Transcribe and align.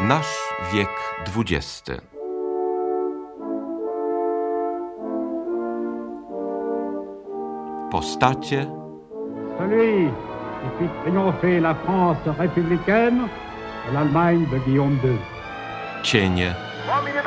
Nasz 0.00 0.54
wiek 0.72 0.88
XX. 1.24 2.02
Postacie, 7.90 8.66
Celui 9.58 10.08
qui 10.08 10.68
fit 10.78 10.90
triompher 11.04 11.60
la 11.60 11.74
France 11.74 12.18
républicaine 12.38 13.28
et 13.88 13.92
l'Allemagne 13.94 14.46
de 14.50 14.58
Guillaume 14.58 14.98
II. 15.04 15.18
cienie 16.02 16.52
uomini 16.88 17.18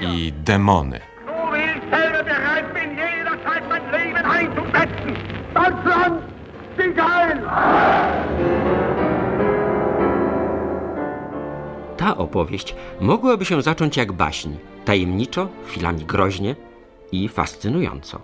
e 0.00 1.13
Opowieść 12.16 12.74
mogłaby 13.00 13.44
się 13.44 13.62
zacząć 13.62 13.96
jak 13.96 14.12
baśń, 14.12 14.50
tajemniczo, 14.84 15.48
chwilami 15.66 16.04
groźnie 16.04 16.56
i 17.12 17.28
fascynująco. 17.28 18.20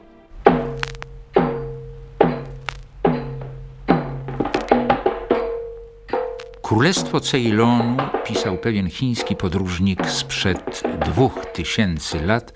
Królestwo 6.63 7.21
Ceylonu, 7.21 7.97
pisał 8.25 8.59
pewien 8.59 8.91
chiński 8.91 9.37
podróżnik 9.37 10.07
sprzed 10.07 10.83
dwóch 11.07 11.47
tysięcy 11.47 12.27
lat, 12.27 12.53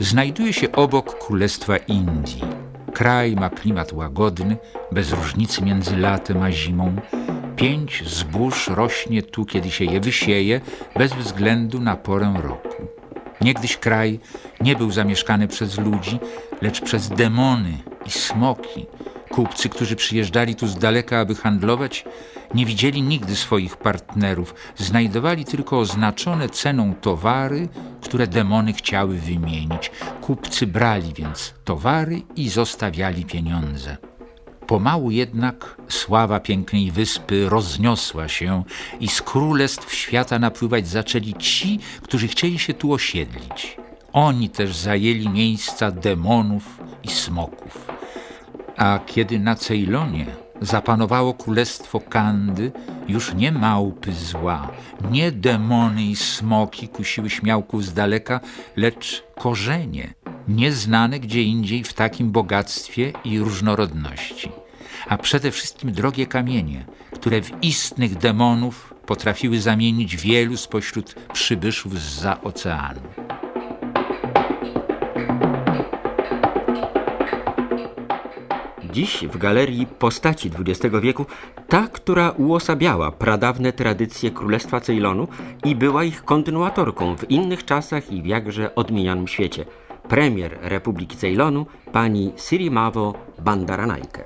znajduje 0.00 0.52
się 0.52 0.72
obok 0.72 1.18
Królestwa 1.18 1.76
Indii. 1.76 2.42
Kraj 2.94 3.34
ma 3.34 3.50
klimat 3.50 3.92
łagodny, 3.92 4.56
bez 4.92 5.12
różnicy 5.12 5.62
między 5.62 5.96
latem 5.96 6.42
a 6.42 6.52
zimą. 6.52 6.96
Pięć 7.56 8.02
zbóż 8.06 8.68
rośnie 8.68 9.22
tu, 9.22 9.44
kiedy 9.44 9.70
się 9.70 9.84
je 9.84 10.00
wysieje, 10.00 10.60
bez 10.96 11.12
względu 11.12 11.80
na 11.80 11.96
porę 11.96 12.34
roku. 12.42 12.88
Niegdyś 13.40 13.76
kraj 13.76 14.20
nie 14.60 14.76
był 14.76 14.90
zamieszkany 14.90 15.48
przez 15.48 15.78
ludzi, 15.78 16.18
lecz 16.62 16.80
przez 16.80 17.08
demony 17.08 17.78
i 18.06 18.10
smoki. 18.10 18.86
Kupcy, 19.30 19.68
którzy 19.68 19.96
przyjeżdżali 19.96 20.54
tu 20.54 20.66
z 20.66 20.78
daleka, 20.78 21.18
aby 21.18 21.34
handlować, 21.34 22.04
nie 22.54 22.66
widzieli 22.66 23.02
nigdy 23.02 23.36
swoich 23.36 23.76
partnerów, 23.76 24.54
znajdowali 24.76 25.44
tylko 25.44 25.78
oznaczone 25.78 26.48
ceną 26.48 26.94
towary, 26.94 27.68
które 28.00 28.26
demony 28.26 28.72
chciały 28.72 29.18
wymienić. 29.18 29.90
Kupcy 30.20 30.66
brali 30.66 31.12
więc 31.14 31.54
towary 31.64 32.22
i 32.36 32.48
zostawiali 32.48 33.24
pieniądze. 33.24 33.96
Pomału 34.66 35.10
jednak 35.10 35.76
sława 35.88 36.40
pięknej 36.40 36.90
wyspy 36.90 37.48
rozniosła 37.48 38.28
się 38.28 38.64
i 39.00 39.08
z 39.08 39.22
królestw 39.22 39.94
świata 39.94 40.38
napływać 40.38 40.88
zaczęli 40.88 41.34
ci, 41.34 41.78
którzy 42.02 42.28
chcieli 42.28 42.58
się 42.58 42.74
tu 42.74 42.92
osiedlić. 42.92 43.76
Oni 44.12 44.50
też 44.50 44.76
zajęli 44.76 45.28
miejsca 45.28 45.90
demonów 45.90 46.80
i 47.02 47.08
smoków. 47.08 47.86
A 48.76 49.00
kiedy 49.06 49.38
na 49.38 49.54
Ceylonie 49.54 50.26
zapanowało 50.60 51.34
królestwo 51.34 52.00
Kandy, 52.00 52.72
już 53.08 53.34
nie 53.34 53.52
małpy 53.52 54.12
zła, 54.12 54.70
nie 55.10 55.32
demony 55.32 56.02
i 56.02 56.16
smoki 56.16 56.88
kusiły 56.88 57.30
śmiałków 57.30 57.84
z 57.84 57.92
daleka, 57.92 58.40
lecz 58.76 59.24
korzenie, 59.38 60.14
nieznane 60.48 61.20
gdzie 61.20 61.42
indziej 61.42 61.84
w 61.84 61.92
takim 61.92 62.30
bogactwie 62.30 63.12
i 63.24 63.38
różnorodności. 63.38 64.52
A 65.08 65.18
przede 65.18 65.50
wszystkim 65.50 65.92
drogie 65.92 66.26
kamienie, 66.26 66.84
które 67.12 67.42
w 67.42 67.50
istnych 67.62 68.16
demonów 68.16 68.94
potrafiły 69.06 69.60
zamienić 69.60 70.16
wielu 70.16 70.56
spośród 70.56 71.14
przybyszów 71.32 72.00
zza 72.00 72.40
oceanu. 72.42 73.00
Dziś 78.92 79.24
w 79.26 79.38
galerii 79.38 79.86
postaci 79.86 80.50
XX 80.66 80.94
wieku 81.02 81.26
ta, 81.68 81.88
która 81.88 82.30
uosabiała 82.30 83.12
pradawne 83.12 83.72
tradycje 83.72 84.30
Królestwa 84.30 84.80
Ceylonu 84.80 85.28
i 85.64 85.76
była 85.76 86.04
ich 86.04 86.24
kontynuatorką 86.24 87.16
w 87.16 87.30
innych 87.30 87.64
czasach 87.64 88.12
i 88.12 88.22
w 88.22 88.26
jakże 88.26 88.74
odmienianym 88.74 89.28
świecie. 89.28 89.64
Premier 90.08 90.58
Republiki 90.62 91.16
Ceylonu, 91.16 91.66
pani 91.92 92.32
Sirimavo 92.36 93.14
Bandaranaike. 93.38 94.24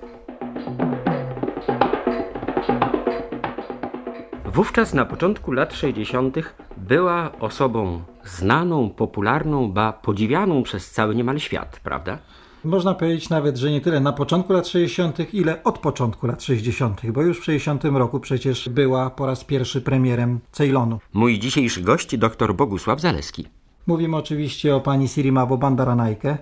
Wówczas 4.44 4.94
na 4.94 5.04
początku 5.04 5.52
lat 5.52 5.74
60. 5.74 6.36
była 6.76 7.32
osobą 7.40 8.02
znaną, 8.24 8.90
popularną, 8.90 9.72
ba 9.72 9.92
podziwianą 9.92 10.62
przez 10.62 10.90
cały 10.90 11.14
niemal 11.14 11.38
świat, 11.38 11.80
prawda? 11.84 12.18
Można 12.64 12.94
powiedzieć 12.94 13.30
nawet, 13.30 13.56
że 13.56 13.70
nie 13.70 13.80
tyle 13.80 14.00
na 14.00 14.12
początku 14.12 14.52
lat 14.52 14.68
60., 14.68 15.34
ile 15.34 15.62
od 15.64 15.78
początku 15.78 16.26
lat 16.26 16.42
60., 16.42 17.10
bo 17.10 17.22
już 17.22 17.40
w 17.40 17.44
60 17.44 17.84
roku 17.84 18.20
przecież 18.20 18.68
była 18.68 19.10
po 19.10 19.26
raz 19.26 19.44
pierwszy 19.44 19.80
premierem 19.80 20.40
Ceylonu. 20.52 20.98
Mój 21.12 21.38
dzisiejszy 21.38 21.80
gość, 21.82 22.16
dr 22.16 22.54
Bogusław 22.54 23.00
Zaleski. 23.00 23.57
Mówimy 23.88 24.16
oczywiście 24.16 24.76
o 24.76 24.80
pani 24.80 25.08
Sirimavo 25.08 25.58
Bandaranaike, 25.58 26.38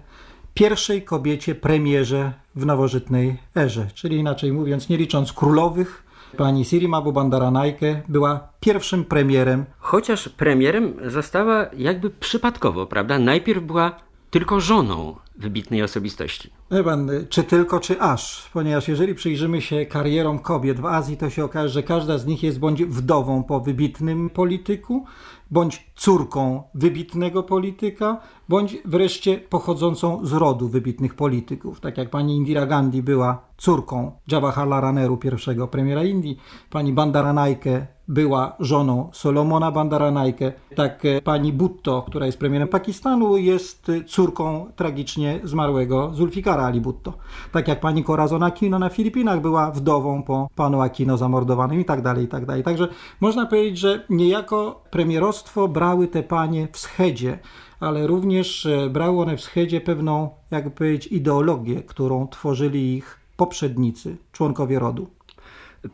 pierwszej 0.54 1.02
kobiecie 1.02 1.54
premierze 1.54 2.32
w 2.56 2.66
nowożytnej 2.66 3.36
erze, 3.56 3.86
czyli 3.94 4.16
inaczej 4.16 4.52
mówiąc, 4.52 4.88
nie 4.88 4.96
licząc 4.96 5.32
królowych, 5.32 6.04
pani 6.36 6.64
Sirimavo 6.64 7.12
Bandaranaike 7.12 8.02
była 8.08 8.48
pierwszym 8.60 9.04
premierem. 9.04 9.64
Chociaż 9.78 10.28
premierem 10.28 10.94
została 11.06 11.66
jakby 11.76 12.10
przypadkowo, 12.10 12.86
prawda? 12.86 13.18
Najpierw 13.18 13.64
była 13.64 13.96
tylko 14.30 14.60
żoną 14.60 15.16
wybitnej 15.36 15.82
osobistości. 15.82 16.50
Wie 16.70 16.84
pan, 16.84 17.10
czy 17.28 17.44
tylko, 17.44 17.80
czy 17.80 18.00
aż, 18.00 18.50
ponieważ 18.52 18.88
jeżeli 18.88 19.14
przyjrzymy 19.14 19.62
się 19.62 19.86
karierom 19.86 20.38
kobiet 20.38 20.80
w 20.80 20.86
Azji, 20.86 21.16
to 21.16 21.30
się 21.30 21.44
okaże, 21.44 21.68
że 21.68 21.82
każda 21.82 22.18
z 22.18 22.26
nich 22.26 22.42
jest 22.42 22.58
bądź 22.58 22.84
wdową 22.84 23.42
po 23.42 23.60
wybitnym 23.60 24.30
polityku, 24.30 25.04
bądź 25.50 25.90
córką 25.96 26.62
wybitnego 26.74 27.42
polityka, 27.42 28.20
bądź 28.48 28.76
wreszcie 28.84 29.38
pochodzącą 29.38 30.26
z 30.26 30.32
rodu 30.32 30.68
wybitnych 30.68 31.14
polityków. 31.14 31.80
Tak 31.80 31.98
jak 31.98 32.10
pani 32.10 32.36
Indira 32.36 32.66
Gandhi 32.66 33.02
była 33.02 33.42
córką 33.56 34.12
Jawaharlala 34.28 34.92
Nehru, 34.92 35.16
pierwszego 35.16 35.68
premiera 35.68 36.04
Indii, 36.04 36.38
pani 36.70 36.92
Bandaranaike 36.92 37.86
była 38.08 38.56
żoną 38.60 39.10
Solomona 39.12 39.70
Bandaranaike, 39.70 40.52
tak 40.76 41.02
pani 41.24 41.52
Bhutto, 41.52 42.02
która 42.02 42.26
jest 42.26 42.38
premierem 42.38 42.68
Pakistanu, 42.68 43.36
jest 43.36 43.92
córką 44.06 44.66
tragicznie 44.76 45.40
zmarłego 45.44 46.10
Zulfikara 46.14 46.64
Ali 46.64 46.80
Bhutto. 46.80 47.12
Tak 47.52 47.68
jak 47.68 47.80
pani 47.80 48.04
Corazon 48.04 48.42
Aquino 48.42 48.78
na 48.78 48.88
Filipinach 48.88 49.40
była 49.40 49.70
wdową 49.70 50.22
po 50.22 50.48
panu 50.54 50.80
Aquino 50.80 51.16
zamordowanym 51.16 51.80
i 51.80 51.84
tak 51.84 52.02
dalej, 52.02 52.24
i 52.24 52.28
tak 52.28 52.46
dalej. 52.46 52.62
Także 52.62 52.88
można 53.20 53.46
powiedzieć, 53.46 53.78
że 53.78 54.04
niejako 54.10 54.82
premierostwo 54.90 55.68
brały 55.68 56.08
te 56.08 56.22
panie 56.22 56.68
w 56.72 56.78
schedzie, 56.78 57.38
ale 57.80 58.06
również 58.06 58.66
e, 58.66 58.90
brały 58.90 59.22
one 59.22 59.36
w 59.36 59.40
schedzie 59.40 59.80
pewną, 59.80 60.30
jakby 60.50 60.70
powiedzieć, 60.70 61.06
ideologię, 61.06 61.82
którą 61.82 62.28
tworzyli 62.28 62.94
ich 62.94 63.20
poprzednicy, 63.36 64.16
członkowie 64.32 64.78
rodu. 64.78 65.10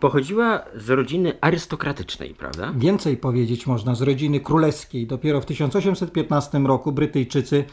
Pochodziła 0.00 0.62
z 0.76 0.90
rodziny 0.90 1.32
arystokratycznej, 1.40 2.34
prawda? 2.34 2.72
Więcej 2.76 3.16
powiedzieć 3.16 3.66
można 3.66 3.94
z 3.94 4.02
rodziny 4.02 4.40
królewskiej. 4.40 5.06
Dopiero 5.06 5.40
w 5.40 5.46
1815 5.46 6.58
roku 6.58 6.92
Brytyjczycy 6.92 7.64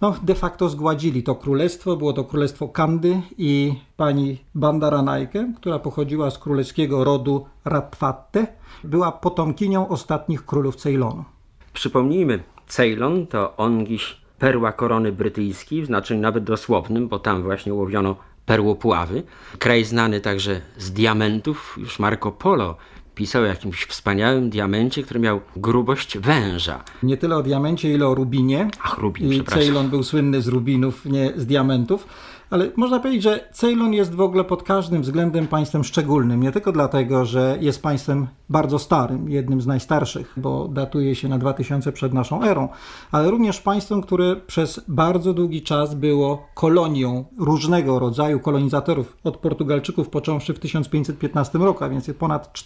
no, 0.00 0.14
de 0.22 0.34
facto 0.34 0.68
zgładzili 0.68 1.22
to 1.22 1.34
królestwo. 1.34 1.96
Było 1.96 2.12
to 2.12 2.24
królestwo 2.24 2.68
Kandy 2.68 3.20
i 3.38 3.74
pani 3.96 4.38
Bandaranaike, 4.54 5.52
która 5.56 5.78
pochodziła 5.78 6.30
z 6.30 6.38
królewskiego 6.38 7.04
rodu 7.04 7.46
Ratfatte, 7.64 8.46
była 8.84 9.12
potomkinią 9.12 9.88
ostatnich 9.88 10.46
królów 10.46 10.76
Ceylonu. 10.76 11.24
Przypomnijmy, 11.72 12.42
Ceylon 12.68 13.26
to 13.26 13.56
ongiś 13.56 14.16
perła 14.38 14.72
korony 14.72 15.12
brytyjskiej, 15.12 15.82
w 15.82 15.86
znaczeniu 15.86 16.20
nawet 16.20 16.44
dosłownym, 16.44 17.08
bo 17.08 17.18
tam 17.18 17.42
właśnie 17.42 17.74
łowiono 17.74 18.16
perłopławy. 18.46 19.22
Kraj 19.58 19.84
znany 19.84 20.20
także 20.20 20.60
z 20.78 20.92
diamentów. 20.92 21.76
Już 21.80 21.98
Marco 21.98 22.32
Polo 22.32 22.76
pisał 23.14 23.42
o 23.42 23.46
jakimś 23.46 23.84
wspaniałym 23.84 24.50
diamencie, 24.50 25.02
który 25.02 25.20
miał 25.20 25.40
grubość 25.56 26.18
węża. 26.18 26.84
Nie 27.02 27.16
tyle 27.16 27.36
o 27.36 27.42
diamencie, 27.42 27.94
ile 27.94 28.06
o 28.06 28.14
rubinie. 28.14 28.68
Ach, 28.82 28.98
rubin, 28.98 29.32
I 29.32 29.34
przepraszam. 29.34 29.62
Ceylon 29.62 29.88
był 29.88 30.02
słynny 30.02 30.42
z 30.42 30.48
rubinów, 30.48 31.04
nie 31.04 31.32
z 31.36 31.46
diamentów. 31.46 32.06
Ale 32.50 32.70
można 32.76 33.00
powiedzieć, 33.00 33.22
że 33.22 33.48
Ceylon 33.52 33.92
jest 33.92 34.14
w 34.14 34.20
ogóle 34.20 34.44
pod 34.44 34.62
każdym 34.62 35.02
względem 35.02 35.46
państwem 35.46 35.84
szczególnym. 35.84 36.42
Nie 36.42 36.52
tylko 36.52 36.72
dlatego, 36.72 37.24
że 37.24 37.58
jest 37.60 37.82
państwem 37.82 38.26
bardzo 38.48 38.78
starym, 38.78 39.30
jednym 39.30 39.60
z 39.60 39.66
najstarszych, 39.66 40.32
bo 40.36 40.68
datuje 40.68 41.14
się 41.14 41.28
na 41.28 41.38
2000 41.38 41.92
przed 41.92 42.14
naszą 42.14 42.42
erą, 42.42 42.68
ale 43.12 43.30
również 43.30 43.60
państwem, 43.60 44.02
które 44.02 44.36
przez 44.36 44.80
bardzo 44.88 45.34
długi 45.34 45.62
czas 45.62 45.94
było 45.94 46.46
kolonią 46.54 47.24
różnego 47.38 47.98
rodzaju 47.98 48.40
kolonizatorów, 48.40 49.16
od 49.24 49.36
Portugalczyków 49.36 50.08
począwszy 50.08 50.54
w 50.54 50.58
1515 50.58 51.58
roku, 51.58 51.84
a 51.84 51.88
więc 51.88 52.10
ponad 52.18 52.58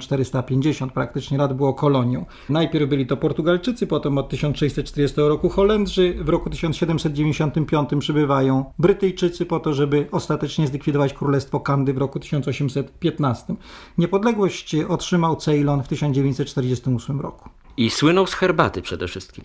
400-450 0.00 0.90
praktycznie 0.90 1.38
lat 1.38 1.56
było 1.56 1.74
kolonią. 1.74 2.24
Najpierw 2.48 2.88
byli 2.88 3.06
to 3.06 3.16
Portugalczycy, 3.16 3.86
potem 3.86 4.18
od 4.18 4.28
1640 4.28 5.20
roku 5.20 5.48
Holendrzy, 5.48 6.14
w 6.24 6.28
roku 6.28 6.50
1795 6.50 7.90
przybywają 7.98 8.64
Brytyjczycy 8.78 9.05
po 9.48 9.60
to, 9.60 9.74
żeby 9.74 10.06
ostatecznie 10.12 10.66
zlikwidować 10.66 11.12
Królestwo 11.12 11.60
Kandy 11.60 11.92
w 11.92 11.98
roku 11.98 12.20
1815. 12.20 13.54
Niepodległość 13.98 14.74
otrzymał 14.74 15.36
Ceylon 15.36 15.82
w 15.82 15.88
1948 15.88 17.20
roku. 17.20 17.48
I 17.76 17.90
słynął 17.90 18.26
z 18.26 18.34
herbaty 18.34 18.82
przede 18.82 19.08
wszystkim. 19.08 19.44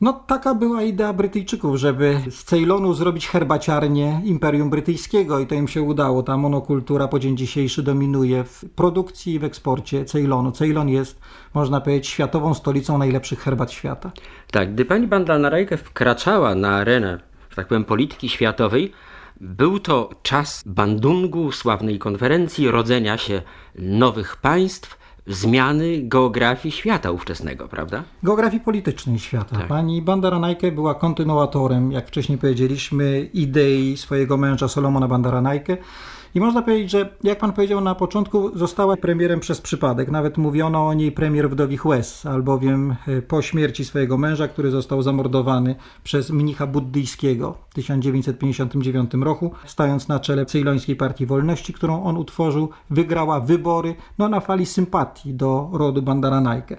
No 0.00 0.12
taka 0.12 0.54
była 0.54 0.82
idea 0.82 1.12
Brytyjczyków, 1.12 1.76
żeby 1.76 2.20
z 2.30 2.44
Ceylonu 2.44 2.94
zrobić 2.94 3.28
herbaciarnię 3.28 4.20
Imperium 4.24 4.70
Brytyjskiego 4.70 5.38
i 5.38 5.46
to 5.46 5.54
im 5.54 5.68
się 5.68 5.82
udało. 5.82 6.22
Ta 6.22 6.36
monokultura 6.36 7.08
po 7.08 7.18
dzień 7.18 7.36
dzisiejszy 7.36 7.82
dominuje 7.82 8.44
w 8.44 8.64
produkcji 8.76 9.34
i 9.34 9.38
w 9.38 9.44
eksporcie 9.44 10.04
Ceylonu. 10.04 10.52
Ceylon 10.52 10.88
jest, 10.88 11.20
można 11.54 11.80
powiedzieć, 11.80 12.06
światową 12.06 12.54
stolicą 12.54 12.98
najlepszych 12.98 13.40
herbat 13.40 13.72
świata. 13.72 14.12
Tak, 14.50 14.72
gdy 14.72 14.84
pani 14.84 15.06
Bandanarajke 15.06 15.76
wkraczała 15.76 16.54
na 16.54 16.68
arenę, 16.76 17.29
że 17.50 17.56
tak 17.56 17.68
powiem, 17.68 17.84
polityki 17.84 18.28
światowej, 18.28 18.92
był 19.40 19.78
to 19.78 20.10
czas 20.22 20.62
Bandungu, 20.66 21.52
sławnej 21.52 21.98
konferencji, 21.98 22.70
rodzenia 22.70 23.18
się 23.18 23.42
nowych 23.78 24.36
państw, 24.36 25.00
zmiany 25.26 25.98
geografii 26.02 26.72
świata 26.72 27.10
ówczesnego, 27.10 27.68
prawda? 27.68 28.02
Geografii 28.22 28.60
politycznej 28.60 29.18
świata. 29.18 29.56
Tak. 29.56 29.66
Pani 29.66 30.02
Bandaranajke 30.02 30.72
była 30.72 30.94
kontynuatorem, 30.94 31.92
jak 31.92 32.08
wcześniej 32.08 32.38
powiedzieliśmy, 32.38 33.28
idei 33.34 33.96
swojego 33.96 34.36
męża 34.36 34.68
Solomona 34.68 35.08
Bandaranajke. 35.08 35.76
I 36.34 36.40
można 36.40 36.62
powiedzieć, 36.62 36.90
że 36.90 37.08
jak 37.22 37.38
pan 37.38 37.52
powiedział 37.52 37.80
na 37.80 37.94
początku, 37.94 38.58
została 38.58 38.96
premierem 38.96 39.40
przez 39.40 39.60
przypadek. 39.60 40.10
Nawet 40.10 40.38
mówiono 40.38 40.86
o 40.86 40.94
niej 40.94 41.12
premier 41.12 41.50
wdowich 41.50 41.86
łez, 41.86 42.26
albowiem 42.26 42.96
e, 43.06 43.22
po 43.22 43.42
śmierci 43.42 43.84
swojego 43.84 44.18
męża, 44.18 44.48
który 44.48 44.70
został 44.70 45.02
zamordowany 45.02 45.74
przez 46.04 46.30
mnicha 46.30 46.66
buddyjskiego 46.66 47.54
w 47.70 47.74
1959 47.74 49.10
roku, 49.14 49.52
stając 49.64 50.08
na 50.08 50.20
czele 50.20 50.46
Ceylońskiej 50.46 50.96
Partii 50.96 51.26
Wolności, 51.26 51.72
którą 51.72 52.04
on 52.04 52.16
utworzył, 52.16 52.68
wygrała 52.90 53.40
wybory 53.40 53.94
no, 54.18 54.28
na 54.28 54.40
fali 54.40 54.66
sympatii 54.66 55.34
do 55.34 55.70
rodu 55.72 56.02
Bandaranajke. 56.02 56.76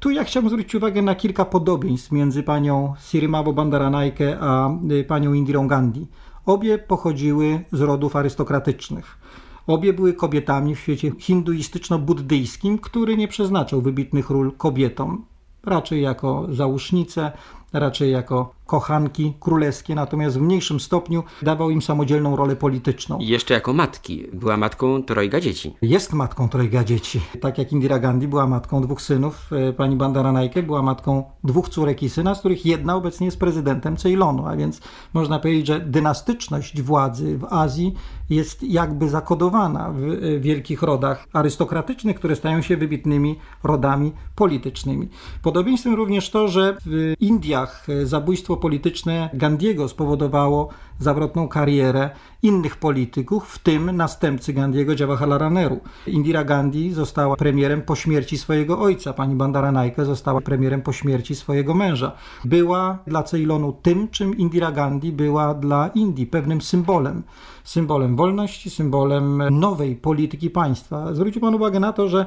Tu 0.00 0.10
ja 0.10 0.24
chciałbym 0.24 0.50
zwrócić 0.50 0.74
uwagę 0.74 1.02
na 1.02 1.14
kilka 1.14 1.44
podobieństw 1.44 2.12
między 2.12 2.42
panią 2.42 2.94
Sirimabo 3.00 3.52
Bandaranajke 3.52 4.38
a 4.40 4.70
y, 4.90 5.04
panią 5.04 5.32
Indirą 5.32 5.68
Gandhi. 5.68 6.06
Obie 6.48 6.78
pochodziły 6.78 7.64
z 7.72 7.80
rodów 7.80 8.16
arystokratycznych. 8.16 9.18
Obie 9.66 9.92
były 9.92 10.12
kobietami 10.12 10.74
w 10.74 10.80
świecie 10.80 11.10
hinduistyczno-buddyjskim, 11.10 12.78
który 12.78 13.16
nie 13.16 13.28
przeznaczał 13.28 13.82
wybitnych 13.82 14.30
ról 14.30 14.52
kobietom. 14.52 15.24
Raczej 15.64 16.02
jako 16.02 16.46
załóżnice, 16.50 17.32
raczej 17.72 18.12
jako 18.12 18.54
kochanki 18.68 19.34
królewskie, 19.40 19.94
natomiast 19.94 20.38
w 20.38 20.40
mniejszym 20.40 20.80
stopniu 20.80 21.22
dawał 21.42 21.70
im 21.70 21.82
samodzielną 21.82 22.36
rolę 22.36 22.56
polityczną. 22.56 23.18
I 23.18 23.26
jeszcze 23.26 23.54
jako 23.54 23.72
matki. 23.72 24.26
Była 24.32 24.56
matką 24.56 25.02
trojga 25.02 25.40
dzieci. 25.40 25.74
Jest 25.82 26.12
matką 26.12 26.48
trojga 26.48 26.84
dzieci. 26.84 27.20
Tak 27.40 27.58
jak 27.58 27.72
Indira 27.72 27.98
Gandhi 27.98 28.28
była 28.28 28.46
matką 28.46 28.82
dwóch 28.82 29.02
synów, 29.02 29.50
e, 29.52 29.72
pani 29.72 29.96
Bandaranajke 29.96 30.62
była 30.62 30.82
matką 30.82 31.24
dwóch 31.44 31.68
córek 31.68 32.02
i 32.02 32.08
syna, 32.08 32.34
z 32.34 32.38
których 32.38 32.66
jedna 32.66 32.96
obecnie 32.96 33.26
jest 33.26 33.38
prezydentem 33.38 33.96
Ceylonu, 33.96 34.46
a 34.46 34.56
więc 34.56 34.80
można 35.14 35.38
powiedzieć, 35.38 35.66
że 35.66 35.80
dynastyczność 35.80 36.82
władzy 36.82 37.38
w 37.38 37.44
Azji 37.44 37.94
jest 38.30 38.62
jakby 38.62 39.08
zakodowana 39.08 39.90
w 39.92 40.04
e, 40.04 40.40
wielkich 40.40 40.82
rodach 40.82 41.26
arystokratycznych, 41.32 42.16
które 42.16 42.36
stają 42.36 42.62
się 42.62 42.76
wybitnymi 42.76 43.38
rodami 43.62 44.12
politycznymi. 44.36 45.08
Podobieństwem 45.42 45.94
również 45.94 46.30
to, 46.30 46.48
że 46.48 46.76
w 46.86 47.14
Indiach 47.20 47.86
e, 47.88 48.06
zabójstwo 48.06 48.57
polityczne 48.58 49.30
Gandiego 49.34 49.88
spowodowało 49.88 50.68
zawrotną 50.98 51.48
karierę 51.48 52.10
innych 52.42 52.76
polityków, 52.76 53.48
w 53.48 53.58
tym 53.58 53.96
następcy 53.96 54.52
Gandiego, 54.52 54.92
Jawaharlala 55.00 55.50
Nehru. 55.50 55.80
Indira 56.06 56.44
Gandhi 56.44 56.92
została 56.92 57.36
premierem 57.36 57.82
po 57.82 57.96
śmierci 57.96 58.38
swojego 58.38 58.80
ojca, 58.80 59.12
pani 59.12 59.34
Bandaranaike 59.34 60.04
została 60.04 60.40
premierem 60.40 60.82
po 60.82 60.92
śmierci 60.92 61.34
swojego 61.34 61.74
męża. 61.74 62.12
Była 62.44 62.98
dla 63.06 63.22
Ceylonu 63.22 63.72
tym, 63.82 64.08
czym 64.08 64.36
Indira 64.36 64.72
Gandhi 64.72 65.12
była 65.12 65.54
dla 65.54 65.90
Indii, 65.94 66.26
pewnym 66.26 66.60
symbolem. 66.60 67.22
Symbolem 67.64 68.16
wolności, 68.16 68.70
symbolem 68.70 69.42
nowej 69.50 69.96
polityki 69.96 70.50
państwa. 70.50 71.14
Zwrócił 71.14 71.40
Pan 71.40 71.54
uwagę 71.54 71.80
na 71.80 71.92
to, 71.92 72.08
że 72.08 72.26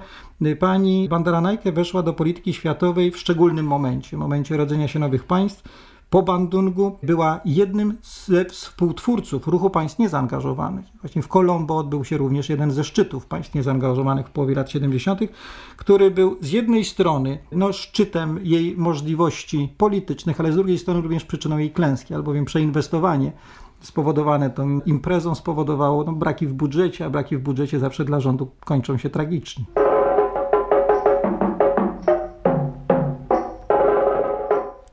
pani 0.60 1.10
Bandaranaike 1.10 1.72
weszła 1.72 2.04
do 2.04 2.14
polityki 2.14 2.54
światowej 2.54 3.12
w 3.12 3.18
szczególnym 3.18 3.66
momencie, 3.68 4.18
momencie 4.18 4.58
rodzenia 4.58 4.88
się 4.88 5.00
nowych 5.00 5.24
państw, 5.24 5.64
po 6.12 6.22
Bandungu 6.22 6.98
była 7.04 7.40
jednym 7.46 7.98
ze 8.04 8.46
współtwórców 8.46 9.48
ruchu 9.48 9.70
państw 9.70 10.00
niezaangażowanych. 10.00 10.86
Właśnie 11.02 11.22
w 11.22 11.28
Kolombo 11.28 11.78
odbył 11.78 12.06
się 12.06 12.18
również 12.18 12.50
jeden 12.50 12.72
ze 12.72 12.84
szczytów 12.84 13.26
państw 13.26 13.56
niezaangażowanych 13.56 14.28
w 14.28 14.32
połowie 14.32 14.56
lat 14.56 14.70
70., 14.70 15.20
który 15.78 16.12
był 16.12 16.38
z 16.42 16.52
jednej 16.52 16.86
strony 16.86 17.40
no, 17.52 17.74
szczytem 17.74 18.40
jej 18.44 18.78
możliwości 18.78 19.74
politycznych, 19.78 20.40
ale 20.40 20.52
z 20.52 20.56
drugiej 20.56 20.80
strony 20.80 21.02
również 21.02 21.26
przyczyną 21.26 21.58
jej 21.58 21.72
klęski, 21.72 22.14
albowiem 22.14 22.46
przeinwestowanie 22.46 23.32
spowodowane 23.82 24.50
tą 24.50 24.82
imprezą 24.86 25.36
spowodowało 25.36 26.04
no, 26.04 26.14
braki 26.14 26.48
w 26.48 26.54
budżecie, 26.54 27.06
a 27.06 27.10
braki 27.10 27.38
w 27.38 27.42
budżecie 27.42 27.80
zawsze 27.80 28.06
dla 28.06 28.20
rządu 28.20 28.52
kończą 28.66 28.98
się 28.98 29.10
tragicznie. 29.10 29.66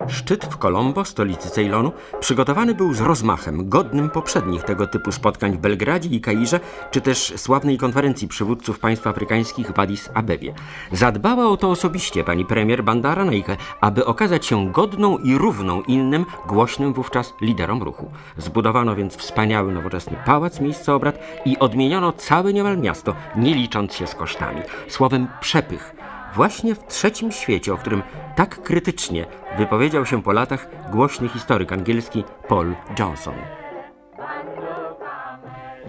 Szczyt 0.08 0.44
w 0.44 0.58
Colombo, 0.58 1.04
stolicy 1.04 1.50
Ceylonu, 1.50 1.92
przygotowany 2.20 2.74
był 2.74 2.94
z 2.94 3.00
rozmachem, 3.00 3.68
godnym 3.68 4.10
poprzednich 4.10 4.62
tego 4.62 4.86
typu 4.86 5.12
spotkań 5.12 5.52
w 5.52 5.58
Belgradzie 5.58 6.08
i 6.08 6.20
Kairze, 6.20 6.60
czy 6.90 7.00
też 7.00 7.32
sławnej 7.36 7.78
konferencji 7.78 8.28
przywódców 8.28 8.78
państw 8.78 9.06
afrykańskich 9.06 9.70
w 9.70 9.78
Addis 9.78 10.10
Abebie. 10.14 10.54
Zadbała 10.92 11.48
o 11.48 11.56
to 11.56 11.70
osobiście 11.70 12.24
pani 12.24 12.44
premier 12.44 12.84
Bandara 12.84 13.24
Naike, 13.24 13.56
aby 13.80 14.04
okazać 14.04 14.46
się 14.46 14.72
godną 14.72 15.18
i 15.18 15.34
równą 15.34 15.82
innym, 15.82 16.26
głośnym 16.46 16.92
wówczas 16.92 17.34
liderom 17.40 17.82
ruchu. 17.82 18.10
Zbudowano 18.36 18.96
więc 18.96 19.16
wspaniały, 19.16 19.72
nowoczesny 19.72 20.16
pałac 20.26 20.60
miejsca 20.60 20.94
obrad 20.94 21.18
i 21.44 21.58
odmieniono 21.58 22.12
całe 22.12 22.52
niemal 22.52 22.78
miasto, 22.78 23.14
nie 23.36 23.54
licząc 23.54 23.94
się 23.94 24.06
z 24.06 24.14
kosztami. 24.14 24.60
Słowem 24.88 25.28
przepych 25.40 25.97
właśnie 26.34 26.74
w 26.74 26.86
trzecim 26.86 27.32
świecie, 27.32 27.72
o 27.72 27.76
którym 27.76 28.02
tak 28.36 28.62
krytycznie 28.62 29.26
wypowiedział 29.58 30.06
się 30.06 30.22
po 30.22 30.32
latach 30.32 30.90
głośny 30.90 31.28
historyk 31.28 31.72
angielski 31.72 32.24
Paul 32.48 32.74
Johnson. 32.98 33.34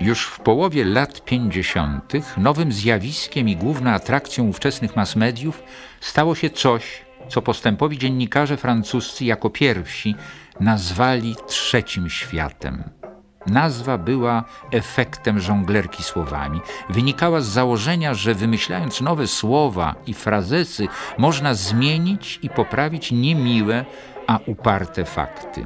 Już 0.01 0.27
w 0.27 0.39
połowie 0.39 0.85
lat 0.85 1.25
50. 1.25 2.13
nowym 2.37 2.71
zjawiskiem 2.71 3.49
i 3.49 3.55
główną 3.55 3.91
atrakcją 3.91 4.47
ówczesnych 4.47 4.95
mass 4.95 5.15
mediów 5.15 5.63
stało 6.01 6.35
się 6.35 6.49
coś, 6.49 7.01
co 7.29 7.41
postępowi 7.41 7.97
dziennikarze 7.97 8.57
francuscy 8.57 9.25
jako 9.25 9.49
pierwsi 9.49 10.15
nazwali 10.59 11.35
trzecim 11.47 12.09
światem. 12.09 12.98
Nazwa 13.45 13.97
była 13.97 14.43
efektem 14.71 15.39
żonglerki 15.39 16.03
słowami. 16.03 16.61
Wynikała 16.89 17.41
z 17.41 17.47
założenia, 17.47 18.13
że 18.13 18.33
wymyślając 18.33 19.01
nowe 19.01 19.27
słowa 19.27 19.95
i 20.07 20.13
frazesy, 20.13 20.87
można 21.17 21.53
zmienić 21.53 22.39
i 22.41 22.49
poprawić 22.49 23.11
niemiłe, 23.11 23.85
a 24.27 24.39
uparte 24.45 25.05
fakty. 25.05 25.65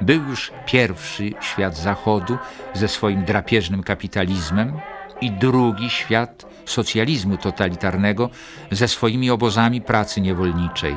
Był 0.00 0.22
już 0.22 0.52
pierwszy 0.66 1.30
świat 1.40 1.76
Zachodu 1.76 2.38
ze 2.74 2.88
swoim 2.88 3.24
drapieżnym 3.24 3.82
kapitalizmem 3.82 4.72
i 5.20 5.30
drugi 5.30 5.90
świat 5.90 6.46
socjalizmu 6.64 7.36
totalitarnego 7.36 8.30
ze 8.70 8.88
swoimi 8.88 9.30
obozami 9.30 9.80
pracy 9.80 10.20
niewolniczej, 10.20 10.96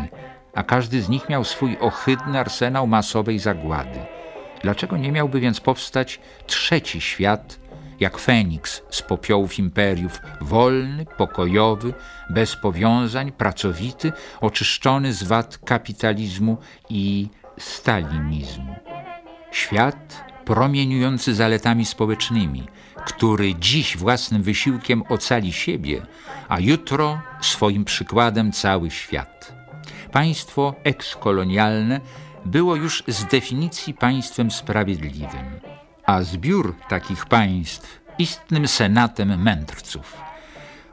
a 0.54 0.64
każdy 0.64 1.02
z 1.02 1.10
nich 1.10 1.30
miał 1.30 1.44
swój 1.44 1.78
ohydny 1.80 2.40
arsenał 2.40 2.88
masowej 2.88 3.40
zagłady. 3.40 4.19
Dlaczego 4.62 4.98
nie 4.98 5.12
miałby 5.12 5.40
więc 5.40 5.60
powstać 5.60 6.20
trzeci 6.48 7.02
świat 7.02 7.60
jak 8.00 8.18
Feniks 8.18 8.82
z 8.90 9.02
popiołów 9.02 9.60
imperiów, 9.60 10.22
wolny, 10.42 11.06
pokojowy, 11.18 11.94
bez 12.30 12.56
powiązań, 12.56 13.32
pracowity, 13.32 14.12
oczyszczony 14.42 15.14
z 15.14 15.24
wad 15.24 15.58
kapitalizmu 15.58 16.58
i 16.90 17.30
stalinizmu. 17.58 18.76
Świat 19.52 20.24
promieniujący 20.46 21.36
zaletami 21.36 21.86
społecznymi, 21.86 22.68
który 23.06 23.56
dziś 23.56 23.98
własnym 23.98 24.44
wysiłkiem 24.44 25.04
ocali 25.10 25.54
siebie, 25.54 26.02
a 26.50 26.60
jutro 26.60 27.22
swoim 27.42 27.86
przykładem 27.86 28.52
cały 28.52 28.92
świat. 28.92 29.54
Państwo 30.12 30.76
ekskolonialne 30.84 32.02
było 32.46 32.76
już 32.76 33.04
z 33.08 33.26
definicji 33.26 33.94
państwem 33.94 34.52
sprawiedliwym, 34.52 35.60
a 36.06 36.22
zbiór 36.22 36.76
takich 36.90 37.26
państw 37.26 38.02
istnym 38.20 38.68
senatem 38.68 39.42
mędrców. 39.42 40.18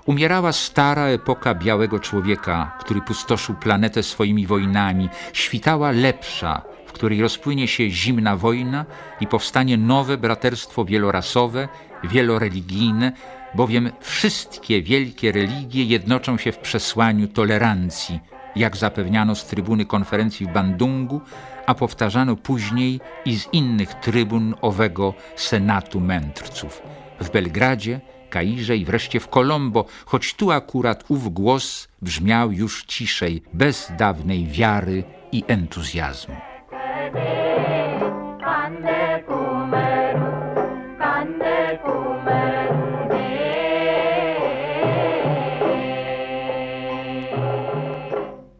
Umierała 0.06 0.52
stara 0.52 1.06
epoka 1.06 1.54
białego 1.54 2.00
człowieka, 2.00 2.76
który 2.80 3.00
pustoszył 3.00 3.54
planetę 3.54 4.02
swoimi 4.02 4.46
wojnami, 4.46 5.08
świtała 5.32 5.90
lepsza, 5.90 6.62
w 6.86 6.92
której 6.92 7.22
rozpłynie 7.22 7.68
się 7.68 7.90
zimna 7.90 8.36
wojna 8.36 8.84
i 9.20 9.26
powstanie 9.26 9.76
nowe 9.76 10.18
braterstwo 10.18 10.84
wielorasowe, 10.84 11.68
wieloreligijne, 12.04 13.12
bowiem 13.54 13.90
wszystkie 14.00 14.82
wielkie 14.82 15.32
religie 15.32 15.84
jednoczą 15.84 16.38
się 16.38 16.52
w 16.52 16.58
przesłaniu 16.58 17.28
tolerancji, 17.28 18.20
jak 18.56 18.76
zapewniano 18.76 19.34
z 19.34 19.46
trybuny 19.46 19.84
konferencji 19.84 20.46
w 20.46 20.52
Bandungu, 20.52 21.20
a 21.66 21.74
powtarzano 21.74 22.36
później 22.36 23.00
i 23.24 23.38
z 23.38 23.48
innych 23.52 23.94
trybun 23.94 24.54
owego 24.60 25.14
Senatu 25.36 26.00
Mędrców. 26.00 26.82
W 27.20 27.30
Belgradzie, 27.30 28.00
Kairze 28.30 28.76
i 28.76 28.84
wreszcie 28.84 29.20
w 29.20 29.28
Kolombo, 29.28 29.84
choć 30.06 30.34
tu 30.34 30.50
akurat 30.50 31.04
ów 31.08 31.32
głos 31.32 31.88
brzmiał 32.02 32.52
już 32.52 32.84
ciszej, 32.84 33.42
bez 33.52 33.92
dawnej 33.98 34.46
wiary 34.46 35.04
i 35.32 35.44
entuzjazmu. 35.46 36.36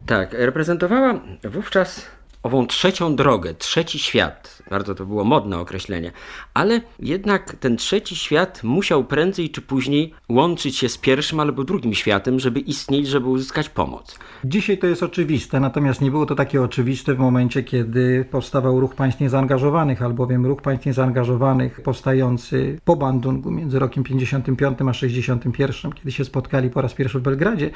Tak, 0.07 0.33
reprezentowała 0.33 1.19
wówczas 1.43 2.16
ową 2.43 2.67
trzecią 2.67 3.15
drogę, 3.15 3.53
trzeci 3.53 3.99
świat. 3.99 4.63
Bardzo 4.69 4.95
to 4.95 5.05
było 5.05 5.23
modne 5.23 5.59
określenie. 5.59 6.11
Ale 6.53 6.81
jednak 6.99 7.55
ten 7.59 7.77
trzeci 7.77 8.15
świat 8.15 8.63
musiał 8.63 9.03
prędzej 9.03 9.49
czy 9.49 9.61
później 9.61 10.13
łączyć 10.29 10.77
się 10.77 10.89
z 10.89 10.97
pierwszym 10.97 11.39
albo 11.39 11.63
drugim 11.63 11.93
światem, 11.93 12.39
żeby 12.39 12.59
istnieć, 12.59 13.07
żeby 13.07 13.27
uzyskać 13.27 13.69
pomoc. 13.69 14.19
Dzisiaj 14.43 14.77
to 14.77 14.87
jest 14.87 15.03
oczywiste, 15.03 15.59
natomiast 15.59 16.01
nie 16.01 16.11
było 16.11 16.25
to 16.25 16.35
takie 16.35 16.61
oczywiste 16.61 17.13
w 17.13 17.19
momencie, 17.19 17.63
kiedy 17.63 18.25
powstawał 18.31 18.79
ruch 18.79 18.95
państw 18.95 19.21
niezaangażowanych, 19.21 20.01
albowiem 20.01 20.45
ruch 20.45 20.61
państw 20.61 20.85
niezaangażowanych 20.85 21.81
powstający 21.81 22.79
po 22.85 22.95
Bandungu 22.95 23.51
między 23.51 23.79
rokiem 23.79 24.03
55 24.03 24.77
a 24.89 24.93
61, 24.93 25.91
kiedy 25.91 26.11
się 26.11 26.25
spotkali 26.25 26.69
po 26.69 26.81
raz 26.81 26.93
pierwszy 26.93 27.19
w 27.19 27.21
Belgradzie, 27.21 27.69